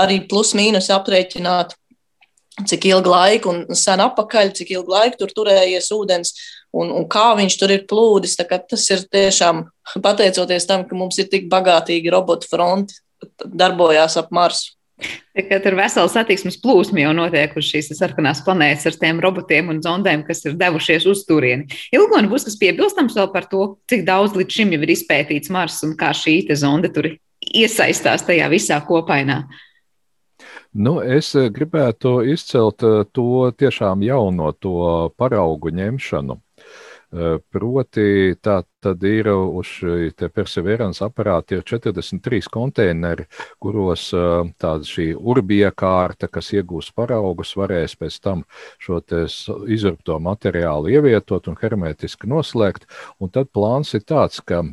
[0.00, 1.76] arī plus-mínus aprēķināt
[2.66, 6.34] cik ilgu laiku un sen apakaļ, cik ilgu laiku tur turējies ūdens
[6.76, 8.36] un, un kā viņš tur ir plūdis.
[8.40, 9.64] Tas ir tiešām
[10.02, 12.98] pateicoties tam, ka mums ir tik bagātīgi robotu fronti,
[13.44, 14.74] darbojās ap Marsu.
[15.50, 19.80] Kad ir vesela satiksmes plūsma jau notiek uz šīs sarkanās planētas ar tiem robotiem un
[19.84, 21.70] zondēm, kas ir devušies uz turieni.
[21.94, 25.80] Ilgoni būs kas piebilstams vēl par to, cik daudz līdz šim jau ir izpētīts Mars
[25.86, 29.44] un kā šī zonde tur iesaistās tajā visā kopainā.
[30.70, 36.36] Nu, es eh, gribētu izcelt eh, to tiešām jauno to paraugu ņemšanu.
[36.36, 43.26] Eh, proti, tā tad ir uz šī perseverance aparāta ir 43 konteineri,
[43.62, 48.44] kuros tāda šī urbija kārta, kas iegūs paraugus, varēs pēc tam
[48.80, 49.00] šo
[49.68, 52.88] izurbto materiālu ievietot un hermetiski noslēgt.
[53.20, 54.64] Un tad plāns ir tāds, ka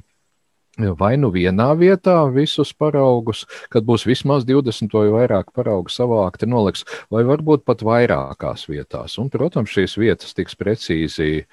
[0.77, 6.85] vai nu vienā vietā visus paraugus, kad būs vismaz 20 vai vairāk paraugu savākti, noliks,
[7.13, 9.17] vai varbūt pat vairākās vietās.
[9.17, 11.47] Un, protams, šīs vietas tiks precīzi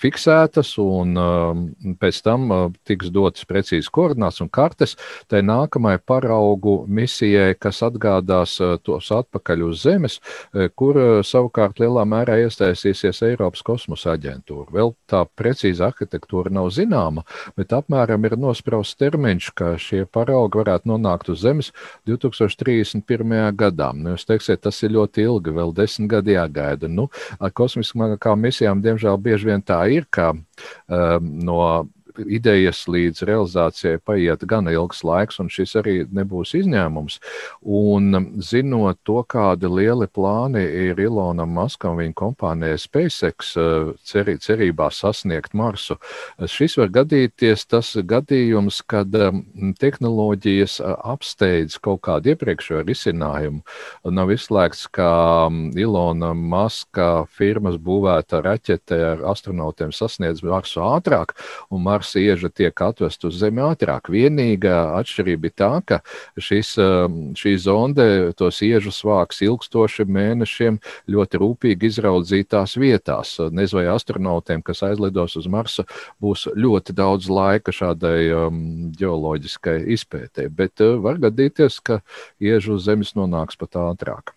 [0.00, 1.66] fiksētas, un um,
[2.00, 4.96] pēc tam uh, tiks dotas precīzi koordināts un kartes
[5.30, 11.82] tai nākamajai paraugu misijai, kas atgādās uh, tos atpakaļ uz Zemes, uh, kur uh, savukārt
[11.82, 14.70] lielā mērā iesaistīsies Eiropas kosmosa aģentūra.
[14.72, 17.26] Vēl tā precīza arhitektūra nav zināma,
[17.58, 21.72] bet apmēram ir nosprāstīta nosprausts termiņš, ka šie paraugi varētu nonākt uz Zemes
[22.06, 23.50] 2031.
[23.56, 23.90] gadā.
[23.94, 26.88] Nu, jūs teiksiet, tas ir ļoti ilgi, vēl desmit gadi jāgaida.
[26.88, 27.08] Nu,
[27.40, 31.88] ar kosmiskām misijām, diemžēl, bieži vien tā ir, ka um, no
[32.28, 37.18] idejas līdz realizācijai paiet gan ilgs laiks, un šis arī nebūs izņēmums.
[37.62, 44.90] Un zinot to, kādi lieli plāni ir Ilonam Maskam viņa kompānijai SpaceX eh, cerī, cerībā
[44.94, 45.96] sasniegt Marsu,
[46.40, 49.32] šis var gadīties tas gadījums, kad eh,
[49.80, 53.62] tehnoloģijas eh, apsteidz kaut kādu iepriekšējo risinājumu.
[54.10, 55.10] Nav izslēgts, ka
[55.48, 61.34] mm, Ilona Maska firmas būvēta raķete ar astronautiem sasniedz Marsu ātrāk,
[61.70, 64.10] un Mars sieža tiek atvest uz Zemi ātrāk.
[64.12, 66.00] Vienīgā atšķirība ir tā, ka
[66.40, 68.06] šis, um, šī zonde
[68.38, 73.36] tos iežus vāks ilgstošiem mēnešiem ļoti rūpīgi izraudzītās vietās.
[73.50, 75.86] Nezinu, vai astronautiem, kas aizlidos uz Marsu,
[76.22, 78.60] būs ļoti daudz laika šādai um,
[78.98, 82.02] ģeoloģiskai izpētē, bet uh, var gadīties, ka
[82.42, 84.34] iežu uz Zemes nonāks pat ātrāk.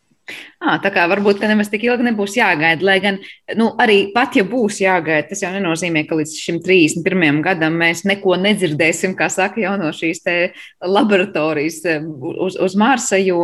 [0.64, 2.86] À, tā kā varbūt nemaz tik ilgi nebūs jāgaida.
[2.88, 3.20] Lai gan
[3.60, 7.42] nu, arī pat, ja būs jāgaida, tas jau nenozīmē, ka līdz šim 31.
[7.44, 10.24] gadam mēs neko nedzirdēsim, kā saka jau no šīs
[10.80, 13.20] laboratorijas uz, uz Marsa.
[13.20, 13.44] Jo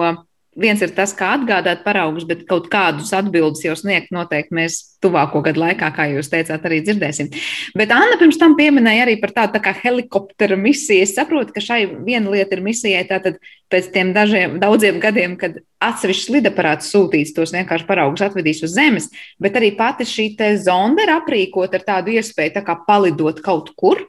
[0.59, 5.41] viens ir tas, kā atgādāt paraugus, bet kaut kādus atbildus jau sniegt noteikti mēs tuvāko
[5.45, 7.31] gadu laikā, kā jūs teicāt, arī dzirdēsim.
[7.79, 11.05] Bet Anna pirms tam pieminēja arī par tādu tā kā helikoptera misiju.
[11.05, 13.39] Es saprotu, ka šai viena lieta ir misijai tātad
[13.71, 19.09] pēc tiem dažiem, daudziem gadiem, kad atsevišķs lidaparāts sūtīts tos vienkārši paraugus atvedīs uz Zemes,
[19.39, 24.03] bet arī pati šī zonde ir aprīkot ar tādu iespēju tā kā palidot kaut kur.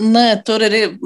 [0.00, 0.98] Nē, tur ir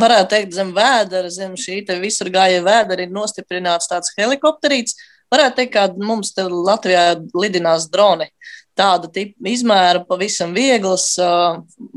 [0.00, 4.96] varētu teikt, zem vēdera, zem šī visur gāja vēdera ir nostiprināts tāds helikopterīts.
[5.32, 8.30] Varētu teikt, ka mums te Latvijā lidinās droni.
[8.76, 9.08] Tāda
[9.48, 11.14] izmēra, pavisam vieglas,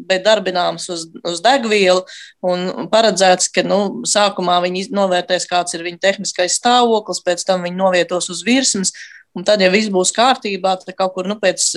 [0.08, 2.06] bet darbināms uz, uz degvielu.
[2.40, 7.82] Un paredzēts, ka nu, sākumā viņi novērtēs, kāds ir viņa tehniskais stāvoklis, pēc tam viņi
[7.82, 8.96] novietos uz virsmas.
[9.36, 11.68] Un tad, ja viss būs kārtībā, tad kaut kur nu, pēc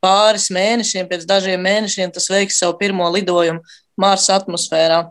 [0.00, 3.60] pāris mēnešiem, pēc dažiem mēnešiem, tas veiks savu pirmo lidojumu
[4.00, 5.02] Marsa atmosfērā.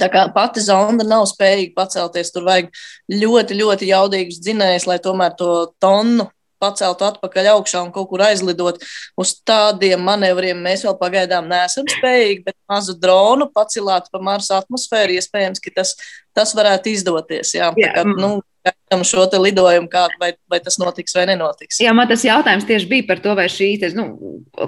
[0.00, 2.70] Tā kā pati zonda nav spējīga pacelties, tur vajag
[3.12, 5.50] ļoti, ļoti jaudīgus dzinējus, lai tomēr to
[5.82, 6.30] tonu
[6.62, 8.80] paceltu atpakaļ augšā un kaut kur aizlidot.
[9.18, 15.18] Uz tādiem manevriem mēs vēl pagaidām neesam spējīgi, bet mazu dronu pacelāt pa Marsa atmosfēru,
[15.18, 15.96] iespējams, ka tas,
[16.36, 17.54] tas varētu izdoties.
[17.58, 17.92] Jā, jā.
[17.92, 21.80] Tā kā, nu, gaidām šo lidojumu, kā, vai, vai tas notiks vai nenotiks.
[21.82, 24.06] Jā, man tas jautājums tieši bija par to, vai šī nu,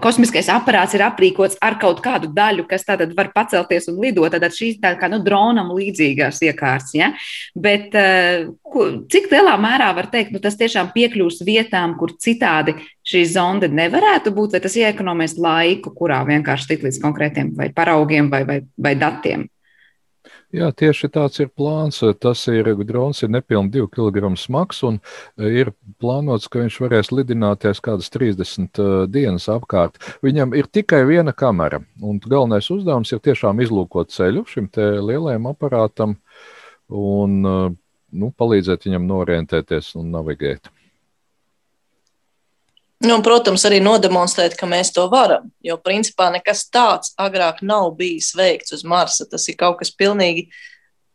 [0.02, 4.34] kosmiskais aparāts ir aprīkots ar kaut kādu daļu, kas tātad var pacelties un lidot.
[4.34, 6.94] Tad šīs tā kā nu, dronam līdzīgās iekārtas.
[6.96, 7.12] Ja?
[7.54, 8.50] Bet uh,
[9.12, 14.32] cik lielā mērā var teikt, nu, tas tiešām piekļūs vietām, kur citādi šī zonde nevarētu
[14.34, 18.96] būt, vai tas iekonomēs laiku, kurā vienkārši tikt līdz konkrētiem vai paraugiem vai, vai, vai
[18.98, 19.46] datiem?
[20.54, 21.98] Jā, tieši tāds ir plāns.
[22.22, 27.10] Tas ir drons, ir nepilnīgi 2 kg smags, un e, ir plānots, ka viņš varēs
[27.10, 29.98] lidināties kādas 30 e, dienas apkārt.
[30.22, 36.18] Viņam ir tikai viena kamera, un galvenais uzdevums ir tiešām izlūkot ceļu šim lielajam aparātam
[36.86, 37.58] un e,
[38.14, 40.70] nu, palīdzēt viņam norientēties un navigēt.
[43.04, 45.50] Nu, un, protams, arī nodemonstrēt, ka mēs to varam.
[45.64, 49.26] Jo, principā, nekas tāds agrāk nav bijis veikts uz Marsa.
[49.30, 50.48] Tas ir kaut kas pilnīgi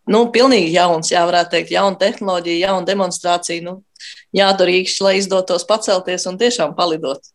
[0.10, 3.66] nu, pilnīgi jauns, jā, varētu teikt, jauna tehnoloģija, jauna demonstrācija.
[3.66, 3.80] Nu,
[4.36, 7.34] jādara īkšķi, lai izdotos pacelties un tiešām palidot.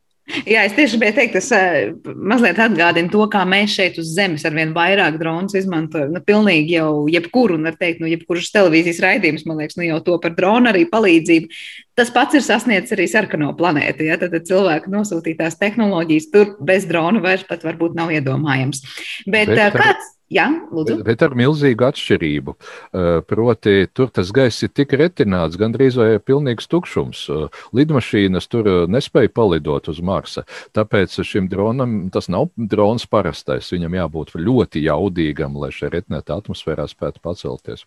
[0.48, 4.46] Jā, es tieši gribēju teikt, tas uh, mazliet atgādina to, kā mēs šeit uz Zemes
[4.48, 6.14] ar vien vairāk dronus izmantojam.
[6.16, 10.00] Nu, pilnīgi jau jebkuru, un var teikt, nu, jebkurš televīzijas raidījums, man liekas, nu, jau
[10.06, 11.60] to par dronu arī palīdzību.
[11.94, 14.08] Tas pats ir sasniedzis arī sarkano planētu.
[14.08, 14.18] Ja?
[14.20, 18.82] Tad, cilvēku nosūtītās tehnoloģijas tur bez drona vairs pat varbūt nav iedomājams.
[19.26, 20.14] Bet, Bet uh, kāds?
[20.32, 20.96] Jā, lūdzu.
[21.04, 22.54] Bet ar milzīgu atšķirību.
[22.56, 27.26] Eh, proti, tur tas gaiss ir tik retināts, gandrīz vai pilnīgs tukšums.
[27.28, 30.46] Eh, lidmašīnas tur eh, nespēja palidot uz Marsa.
[30.74, 33.68] Tāpēc šim dronam tas nav drons parastais.
[33.76, 37.84] Viņam jābūt ļoti jaudīgam, lai šajā retinātā atmosfērā spētu pacelties.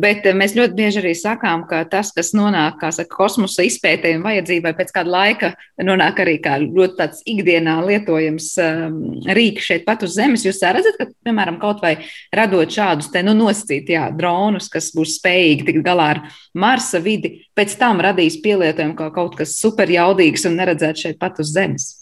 [0.00, 4.24] Bet eh, mēs ļoti bieži arī sakām, ka tas, kas nonāk saka, kosmosa izpētē un
[4.26, 8.98] vajadzībai pēc kāda laika, nonāk arī kā ļoti tāds ikdienā lietojams um,
[9.38, 10.44] rīks šeit pat uz Zemes.
[10.46, 11.96] Jūs redzat, ka, piemēram, kaut vai
[12.34, 16.24] radot šādus te nu, nosacīt, jā, dronus, kas būs spējīgi tikt galā ar
[16.58, 21.54] Marsa vidi, pēc tam radīs pielietojumu kā kaut kas superjaudīgs un neredzēt šeit pat uz
[21.54, 21.92] Zemes.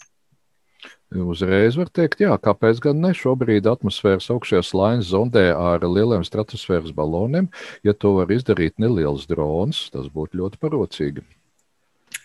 [1.13, 3.11] Uzreiz var teikt, jā, kāpēc gan ne?
[3.13, 7.51] Šobrīd atmosfēras augšējā slāņa zondē ar lieliem stratosfēras baloniem.
[7.85, 11.25] Ja to var izdarīt neliels drons, tas būtu ļoti parocīgi.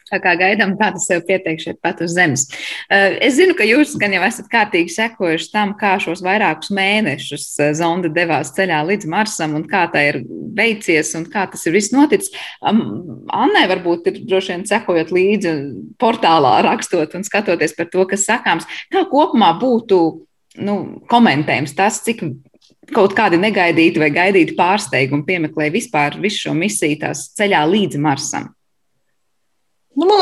[0.09, 2.47] Tā kā gaidām, tas sev pieteiks šeit pat uz zemes.
[2.89, 7.47] Eh, es zinu, ka jūs gan jau esat kārtīgi sekojuši tam, kā šos vairākus mēnešus
[7.61, 10.23] eh, zonda devās ceļā līdz Marsam un kā tā ir
[10.59, 12.33] veicies un kā tas ir viss noticis.
[12.65, 15.55] Annai varbūt ir droši vien sekojot līdzi
[16.01, 18.69] portālā, rakstot un skatoties par to, kas sakāms.
[18.93, 20.01] Kā kopumā būtu
[20.65, 20.77] nu,
[21.11, 22.25] komentējums tas, cik
[22.95, 28.49] kaut kādi negaidīti vai gaidīti pārsteigumi piemeklē vispār visu šo misiju tās ceļā līdz Marsam?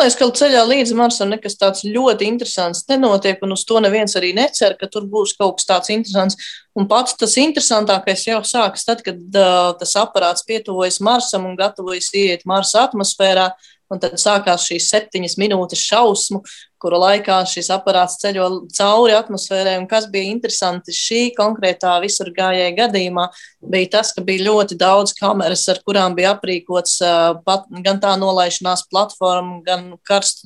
[0.06, 4.28] Liekas, ka ceļā līdz Marsam nekas tāds ļoti interesants nenotiek, un uz to neviens arī
[4.36, 6.36] necer, ka tur būs kaut kas tāds interesants.
[6.78, 12.12] Un pats tas interesantākais jau sākas tad, kad uh, tas aparāts pietuvojas Marsam un gatavojas
[12.14, 13.48] iet Marsa atmosfērā.
[13.50, 16.40] Uh, Un tad sākās šīs septiņas minūtes šausmu,
[16.82, 19.76] kura laikā šis aparāts ceļo cauri atmosfērai.
[19.80, 23.28] Un kas bija interesanti šī konkrētā visurgājēja gadījumā,
[23.74, 26.98] bija tas, ka bija ļoti daudz kameras, ar kurām bija aprīkots
[27.46, 30.44] pat, gan tā nolaišanās platforma, gan karsts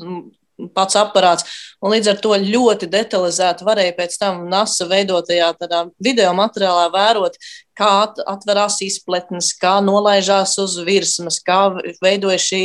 [0.74, 1.46] pats aparāts.
[1.80, 5.54] Un līdz ar to ļoti detalizēti varēja pēc tam NASA veidotajā
[6.02, 7.38] video materiālā vērot,
[7.78, 7.90] kā
[8.28, 11.62] atverās izpletnes, kā nolaižās uz virsmas, kā
[12.02, 12.64] veidojas šī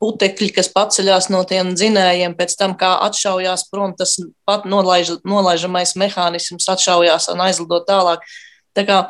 [0.00, 4.16] putekļi, kas paceļās no tiem dzinējiem, pēc tam kā atšaujās prom, tas
[4.48, 8.24] pat nolaiž, nolaižamais mehānisms atšaujās un aizlido tālāk.
[8.76, 9.00] Tā kā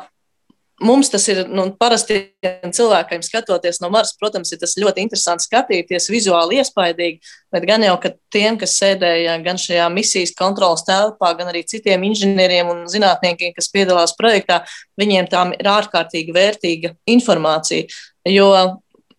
[0.81, 6.09] mums tas ir, nu, parastiem cilvēkiem skatoties no Marsa, protams, ir tas ļoti interesanti skatīties,
[6.11, 11.53] vizuāli iespaidīgi, bet gan jau, ka tiem, kas sēdēja gan šajā misijas kontrolas telpā, gan
[11.53, 14.63] arī citiem inženieriem un zinātniekiem, kas piedalās projektā,
[14.99, 17.87] viņiem tām ir ārkārtīgi vērtīga informācija,
[18.27, 18.51] jo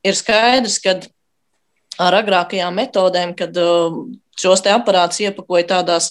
[0.03, 0.99] ir skaidrs, ka
[2.01, 4.03] ar agrākajām metodēm, kad uh,
[4.39, 6.11] šos te aparātus iepakoja tādās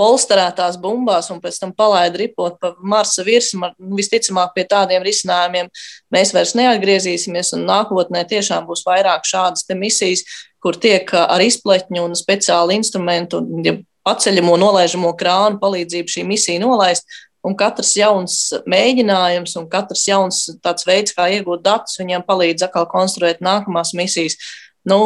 [0.00, 3.70] polsterētās bumbās un pēc tam palaida ripot pa Marsa virsmu.
[3.94, 5.70] Visticamāk, pie tādiem risinājumiem
[6.14, 10.24] mēs vairs neatgriezīsimies, un nākotnē tiešām būs vairāk šādas misijas,
[10.62, 16.62] kur tiek uh, ar izpletņu un speciālu instrumentu, ja paceļamo, nolaižamo krānu palīdzību šī misija
[16.62, 17.08] nolaist.
[17.44, 18.38] Un katrs jauns
[18.72, 20.46] mēģinājums un katrs jauns
[20.88, 24.38] veids, kā iegūt datus, viņiem palīdz atkal konstruēt nākamās misijas.
[24.88, 24.98] Nu,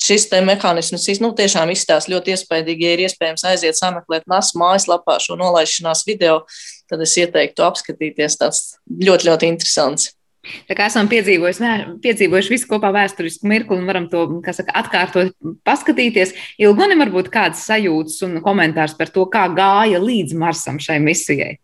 [0.00, 2.86] šis mehānisms nu, tiešām izstāsta ļoti iespaidīgi.
[2.86, 6.44] Ja ir iespējams aiziet sameklēt NASA mājaslapā šo nolaišanās video,
[6.90, 8.38] tad es ieteiktu apskatīties.
[8.40, 10.14] Tas ļoti, ļoti interesants.
[10.40, 14.22] Tā kā esam piedzīvojuši, ne, piedzīvojuši visu kopā vēsturisku mirkli un varam to
[14.56, 15.34] saka, atkārtot,
[15.68, 16.32] paskatīties.
[16.64, 21.58] Ilgonim varbūt kāds sajūtas un komentārs par to, kā gāja līdz Marsam šai misijai.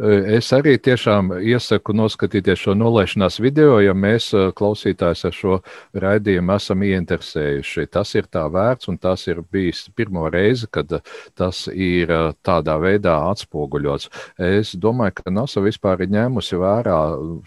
[0.00, 5.56] Es arī tiešām iesaku noskatīties šo nolaišanās video, ja mēs klausītājs ar šo
[5.92, 7.84] raidījumu esam ieinteresējuši.
[7.92, 10.94] Tas ir tā vērts, un tas ir bijis pirmo reizi, kad
[11.36, 12.08] tas ir
[12.40, 14.08] tādā veidā atspoguļots.
[14.40, 16.96] Es domāju, ka NASA vispār ir ņēmusi vērā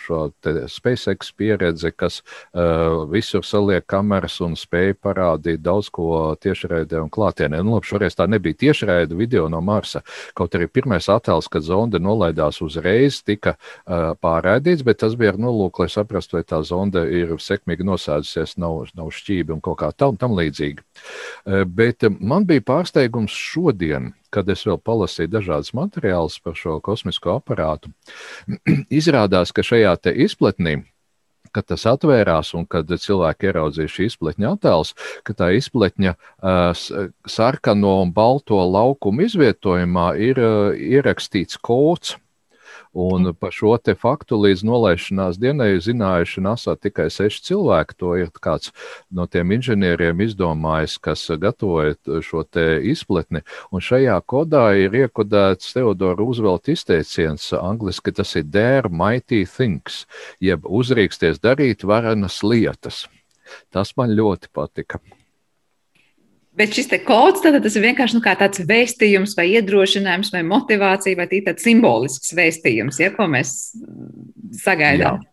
[0.05, 0.21] šo
[0.69, 7.63] SpaceX pieredzi, kas uh, visur saliek kameras un spēj parādīt daudz ko tiešraidē un klātienē.
[7.65, 10.05] Nu, labi, šoreiz tā nebija tiešraida video no Marsa,
[10.38, 15.34] kaut arī pirmais attēls, kad zonde nolaida nolaidās uzreiz, tika uh, pārraidīts, bet tas bija
[15.34, 19.80] ar nolūku, lai saprastu, vai tā zonde ir sekmīgi nosēdusies, nav, nav šķībi un kaut
[19.80, 20.84] kā tam, tam līdzīgi.
[21.45, 27.39] Uh, bet man bija pārsteigums šodien, kad es vēl palasīju dažādas materiālus par šo kosmisko
[27.39, 27.91] aparātu.
[28.89, 30.84] Izrādās, ka šajā izpletnē
[31.56, 34.92] kad tas atvērās un kad cilvēki ieraudzīja šī izpletņa attēls,
[35.23, 36.83] ka tā izpletņa uh,
[37.31, 42.17] sarkano un balto laukumu izvietojumā ir uh, ierakstīts kods
[42.96, 47.98] Un par šo te faktu līdz nolaišanās dienai zinājuši NASA tikai seši cilvēki.
[48.00, 48.71] To ir kāds
[49.12, 53.43] no tiem inženieriem izdomājis, kas gatavoja šo te izpletni.
[53.75, 60.06] Un šajā kodā ir iekodēts Teodora Roosevelta izteiciens, angliski tas ir dare mighty things,
[60.39, 63.06] jeb uzrīksties darīt varenas lietas.
[63.75, 65.04] Tas man ļoti patika.
[66.56, 71.27] Bet šis kods tad, tas ir vienkārši nu, tāds vēstījums, vai iedrošinājums, vai motivācija, vai
[71.29, 73.73] tāds simbolisks vēstījums, ja, ko mēs
[74.63, 75.19] sagaidām.
[75.19, 75.31] Jā.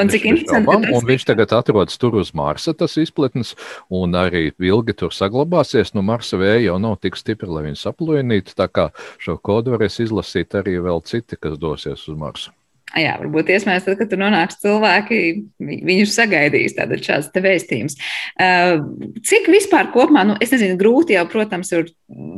[0.00, 0.70] Un cik interesanti.
[0.70, 0.94] Tas...
[0.96, 3.52] Un viņš tagad atrodas tur uz Marsa, tas izplatnes,
[3.92, 5.92] un arī ilgi tur saglabāsies.
[5.96, 8.56] Nu, Marsa vēja jau nav tik stipra, lai viņu saplojnītu.
[8.58, 8.88] Tā kā
[9.22, 12.54] šo kodu varēs izlasīt arī vēl citi, kas dosies uz Marsu.
[12.92, 15.18] Jā, varbūt iespējams, tad, kad tur nonāks cilvēki,
[15.62, 17.96] viņus sagaidīs šāds te vēstījums.
[18.36, 18.82] Uh,
[19.24, 21.88] cik vispār kopumā, nu, es nezinu, grūti jau, protams, ir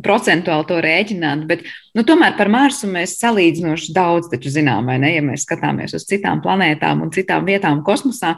[0.04, 1.64] procentuāli to rēķināt, bet,
[1.98, 6.06] nu, tomēr par Marsu mēs salīdzinoši daudz taču zinām, vai ne, ja mēs skatāmies uz
[6.06, 8.36] citām planētām un citām vietām kosmosā.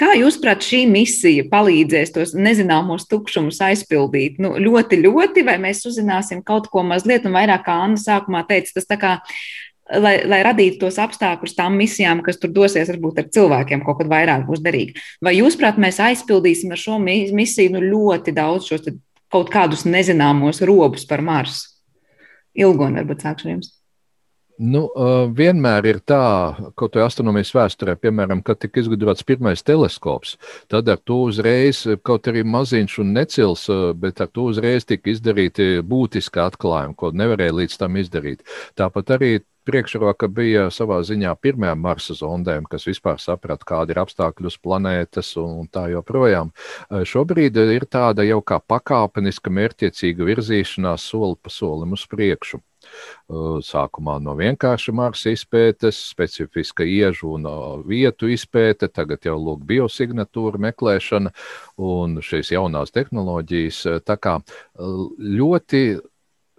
[0.00, 4.42] Kā jūs, prāt, šī misija palīdzēs tos nezināmos tukšumus aizpildīt?
[4.42, 8.80] Nu, ļoti, ļoti, vai mēs uzzināsim kaut ko mazliet, un vairāk kā Anna sākumā teica,
[8.80, 9.18] tas tā kā
[10.00, 14.10] lai, lai radītu tos apstākļus tām misijām, kas tur dosies, varbūt ar cilvēkiem kaut kad
[14.12, 14.96] vairāk būs derīgi.
[15.24, 18.88] Vai jūs, prāt, mēs aizpildīsim ar šo misiju nu, ļoti daudz šos
[19.32, 21.68] kaut kādus nezināmos robus par Marsu?
[22.52, 23.70] Ilgoni, varbūt sākšu ar jums.
[24.62, 24.82] Nu,
[25.34, 26.22] vienmēr ir tā,
[26.78, 30.36] kaut arī astronomijas vēsturē, piemēram, kad tika izgudrots pirmais teleskops,
[30.70, 33.64] tad ar to uzreiz, kaut arī maziņš un necils,
[33.98, 38.44] bet ar to uzreiz tika izdarīti būtiski atklājumi, ko nevarēja līdz tam izdarīt.
[38.78, 39.32] Tāpat arī
[39.68, 45.34] priekšroka bija savā ziņā pirmajām Marsa zondēm, kas vispār saprata, kāda ir apstākļi uz planētas
[45.42, 46.52] un tā joprojām.
[46.90, 52.62] Šobrīd ir tāda jau kā pakāpeniska, mērķiecīga virzīšanās soli pa solim uz priekšu.
[53.62, 57.46] Sākumā no vienkārša Marsa izpētes, specifiska iežu un
[57.86, 61.30] vietu izpēte, tagad jau lūk biosignatūra meklēšana
[61.78, 63.84] un šīs jaunās tehnoloģijas.
[64.02, 64.40] Tā kā
[65.38, 65.84] ļoti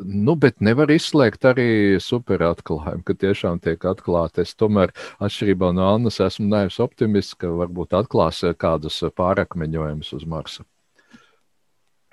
[0.03, 4.43] Nu, bet nevar izslēgt arī superatklājumu, ka tiešām tiek atklāti.
[4.43, 4.93] Es tomēr,
[5.23, 10.65] atšķirībā no Annas, esmu nevis optimists, ka varbūt atklās kādus pārakmeņojumus uz Marsa.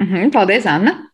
[0.00, 1.10] Mm -hmm, paldies, Anna!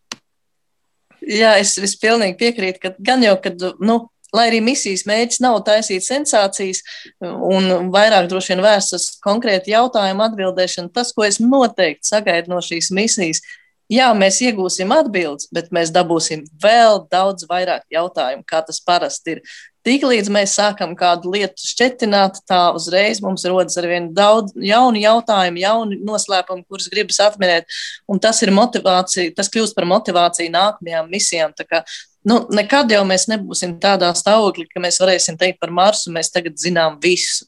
[1.27, 5.63] Jā, es, es pilnīgi piekrītu, ka gan jau, kad, nu, lai arī misijas mērķis nav
[5.67, 6.83] taisīt sensācijas
[7.21, 12.61] un vairāk droši vien vērsts uz konkrētu jautājumu atbildēšanu, tas, ko es noteikti sagaidu no
[12.61, 18.59] šīs misijas, ir Jā, mēs iegūsim atbildes, bet mēs dabūsim vēl daudz vairāk jautājumu, kā
[18.67, 19.43] tas parasti ir.
[19.87, 25.63] Tiklīdz mēs sākam kādu lietu šķetināt, tā uzreiz mums rodas ar vien daudz jaunu jautājumu,
[25.63, 27.71] jaunu noslēpumu, kurus gribas atminēt.
[28.11, 31.55] Un tas ir motivācija, tas kļūst par motivāciju nākamajām misijām.
[31.71, 31.85] Kā,
[32.27, 36.59] nu, nekad jau mēs nebūsim tādā stāvoklī, ka mēs varēsim teikt par Marsu, mēs tagad
[36.59, 37.47] zinām visu.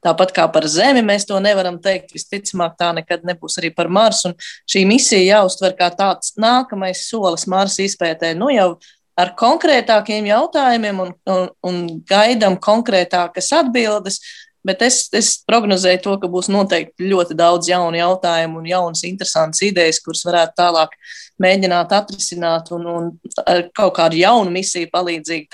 [0.00, 4.30] Tāpat kā par Zemi mēs to nevaram teikt, visticamāk tā nekad nebūs arī par Marsu.
[4.30, 4.36] Un
[4.70, 8.32] šī misija jāuztver kā tāds nākamais solis Marsa izpētē.
[8.38, 8.78] Nu jau
[9.20, 14.22] ar konkrētākiem jautājumiem un, un, un gaidām konkrētākas atbildes.
[14.64, 19.62] Bet es, es prognozēju to, ka būs noteikti ļoti daudz jaunu jautājumu un jaunas, interesantas
[19.64, 20.96] idejas, kuras varētu tālāk
[21.40, 23.06] mēģināt atrisināt un, un
[23.48, 25.48] ar kaut kādu jaunu misiju palīdzīgi.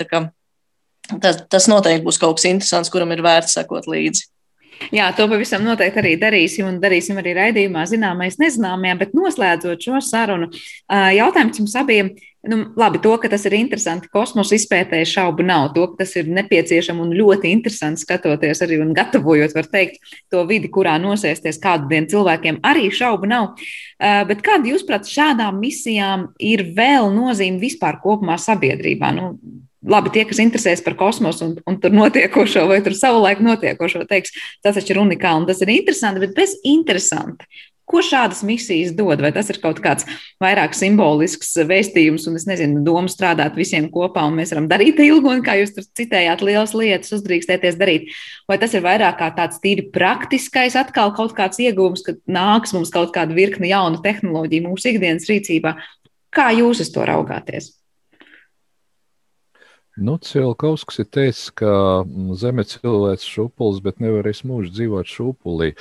[1.23, 4.27] Tas, tas noteikti būs kaut kas interesants, kuram ir vērts sekot līdzi.
[4.93, 10.01] Jā, to pavisam noteikti arī darīsim, un darīsim arī raidījumā zināmais nezināmajā, bet noslēdzot šo
[10.03, 10.49] sarunu,
[10.87, 12.15] jautājums jums abiem.
[12.47, 15.73] Nu, labi, to, ka tas ir interesanti kosmosa izpētē, šaubu nav.
[15.75, 19.99] To, ka tas ir nepieciešams un ļoti interesanti skatoties arī un gatavojot, var teikt,
[20.31, 23.57] to vidi, kurā nosēsties kādu dienu cilvēkiem, arī šaubu nav.
[23.99, 29.11] Bet kāda, jūsuprāt, šādām misijām ir vēl nozīme vispār kopumā sabiedrībā?
[29.17, 29.33] Nu,
[29.89, 34.35] labi, tie, kas interesēs par kosmosu un, un tur notiekošo vai tur savulaik notiekošo, teiks,
[34.65, 37.47] tas taču ir unikāli un tas ir interesanti, bet bez interesanti.
[37.87, 39.21] Ko šādas misijas dod?
[39.23, 40.03] Vai tas ir kaut kāds
[40.43, 45.31] vairāk simbolisks vēstījums, un es nezinu, doma strādāt visiem kopā, un mēs varam darīt ilgu,
[45.31, 48.11] un kā jūs tur citējāt, lielas lietas uzdrīkstēties darīt?
[48.51, 52.91] Vai tas ir vairāk kā tāds tīri praktiskais, atkal kaut kāds iegūms, ka nāks mums
[52.91, 55.77] kaut kāda virkne jaunu tehnoloģiju mūsu ikdienas rīcībā?
[56.35, 57.71] Kā jūs uz to raugāties?
[59.97, 61.69] Nu, Cielkausks ir teicis, ka
[62.05, 65.71] mm, zeme ir cilvēks šūpulis, bet nevarēs mūžu dzīvot šūpulī.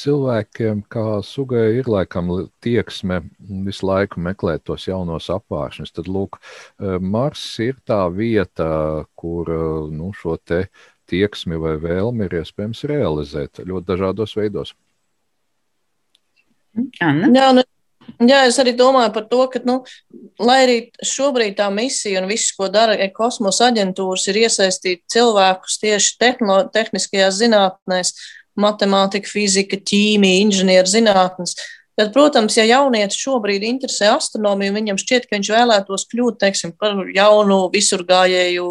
[0.00, 2.28] Cilvēkiem kā sugai ir laikam
[2.64, 3.22] tieksme
[3.64, 5.94] visu laiku meklēt tos jaunos apvāršņus.
[5.96, 6.36] Tad, lūk,
[6.76, 8.68] e, Mars ir tā vieta,
[9.16, 9.60] kur e,
[9.96, 10.66] nu, šo te
[11.08, 14.76] tieksmi vai vēlmi ir iespējams realizēt ļoti dažādos veidos.
[17.00, 17.32] Anna?
[17.32, 17.64] Jā, nu,
[18.22, 19.80] Jā, es arī domāju par to, ka, nu,
[20.38, 26.16] lai arī šobrīd tā misija un viss, ko dara kosmosa aģentūras, ir iesaistīt cilvēkus tieši
[26.20, 28.14] tehno, tehniskajās zinātnēs,
[28.60, 31.56] matemātika, fizika, ķīmija, inženieru zinātnes.
[31.98, 37.04] Tad, protams, ja jaunietis šobrīd interesē astronomiju, viņam šķiet, ka viņš vēlētos kļūt teiksim, par
[37.14, 38.68] jaunu visurgājēju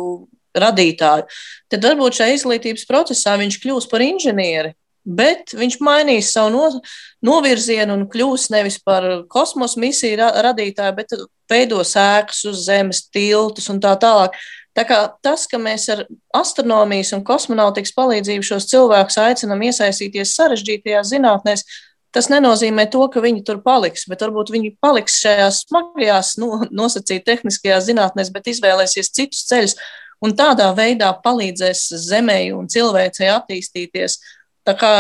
[0.59, 1.27] radītāju,
[1.71, 4.73] tad varbūt šajā izglītības procesā viņš kļūs par inženieri
[5.04, 6.82] bet viņš mainīs savu no,
[7.26, 11.16] novirzienu un kļūs nevis par kosmosa misiju ra radītāju, bet
[11.51, 14.38] veidos ēkas uz zemes, tiltus un tā tālāk.
[14.74, 21.12] Tā kā tas, ka mēs ar astronomijas un kosmonautikas palīdzību šos cilvēkus aicinām iesaistīties sarežģītajās
[21.14, 21.66] zinātnēs,
[22.14, 27.26] tas nenozīmē to, ka viņi tur paliks, bet varbūt viņi paliks šajās smagajās, no, nosacīt
[27.28, 29.78] tehniskajās zinātnēs, bet izvēlēsies citus ceļus
[30.24, 34.22] un tādā veidā palīdzēs zemē un cilvēcei attīstīties.
[34.68, 34.93] Tā kā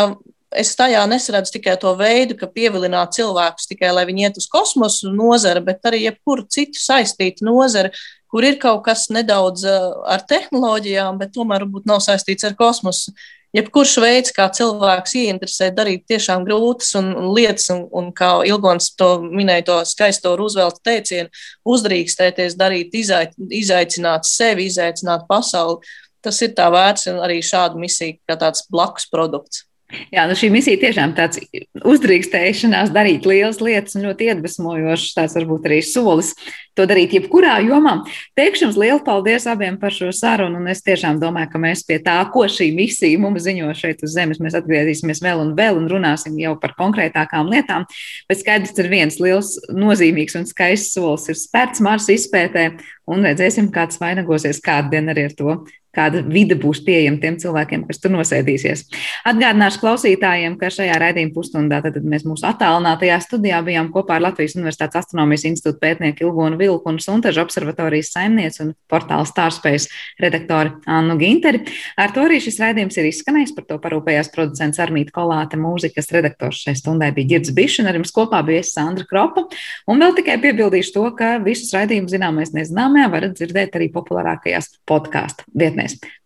[0.59, 5.13] es tajā nesaredzu tikai to veidu, ka pievilināt cilvēkus tikai, lai viņi iet uz kosmosu
[5.13, 7.93] nozara, bet arī jebkuru citu saistītu nozara,
[8.33, 13.13] kur ir kaut kas nedaudz eh, ar tehnoloģijām, bet tomēr varbūt nav saistīts ar kosmosu.
[13.53, 18.95] Jebkurš veids, kā cilvēks ieinteresēt, darīt tiešām grūtas un, un lietas, un, un kā Ilgons
[18.97, 21.29] to minēja, to skaisto Roosevelta teicienu,
[21.69, 25.85] uzdrīkstēties, darīt, izaicināt sevi, izaicināt pasauli
[26.23, 29.65] tas ir tā vērts un arī šāda misija kā tāds blakus produkts.
[30.13, 31.39] Jā, nu šī misija tiešām tāds
[31.85, 36.31] uzdrīkstēšanās darīt lielas lietas un ļoti iedvesmojošs, tāds varbūt arī solis
[36.77, 37.99] to darīt jebkurā jomā.
[38.37, 41.99] Teikšu jums lielu paldies abiem par šo sarunu, un es tiešām domāju, ka mēs pie
[42.05, 45.85] tā, ko šī misija mums ziņo šeit uz Zemes, mēs atgriezīsimies vēl un vēl un
[45.91, 47.85] runāsim jau par konkrētākām lietām.
[48.29, 52.71] Bet skaidrs ir viens liels, nozīmīgs un skaists solis ir spērts Marsa izpētē,
[53.13, 55.57] un redzēsim, kāds vainagosies kādu dienu arī ar to
[55.95, 58.85] kāda vide būs pieejama tiem cilvēkiem, kas tur nosēdīsies.
[59.29, 65.03] Atgādināšu klausītājiem, ka šajā raidījuma pusstundā mēs mūsu attālinātajā studijā bijām kopā ar Latvijas Universitātes
[65.03, 69.91] astronomijas institūta pētnieku Ilgonu Vilku un Suntažu observatorijas saimnieci un portāla Stārspace
[70.21, 71.63] redaktori Annu Ginteri.
[71.99, 73.53] Ar to arī šis raidījums ir izskanējis.
[73.57, 77.99] Par to parūpējās producents Armīta Kolāte, mūzikas redaktors šai stundai bija Girds Bišs, un ar
[77.99, 79.45] jums kopā bija Sandra Kropa.
[79.89, 85.47] Un vēl tikai piebildīšu to, ka visus raidījumus zināmais nezināmajā varat dzirdēt arī populārākajās podkāstu
[85.57, 85.82] vietnēs.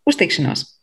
[0.08, 0.68] Uz tikšanos!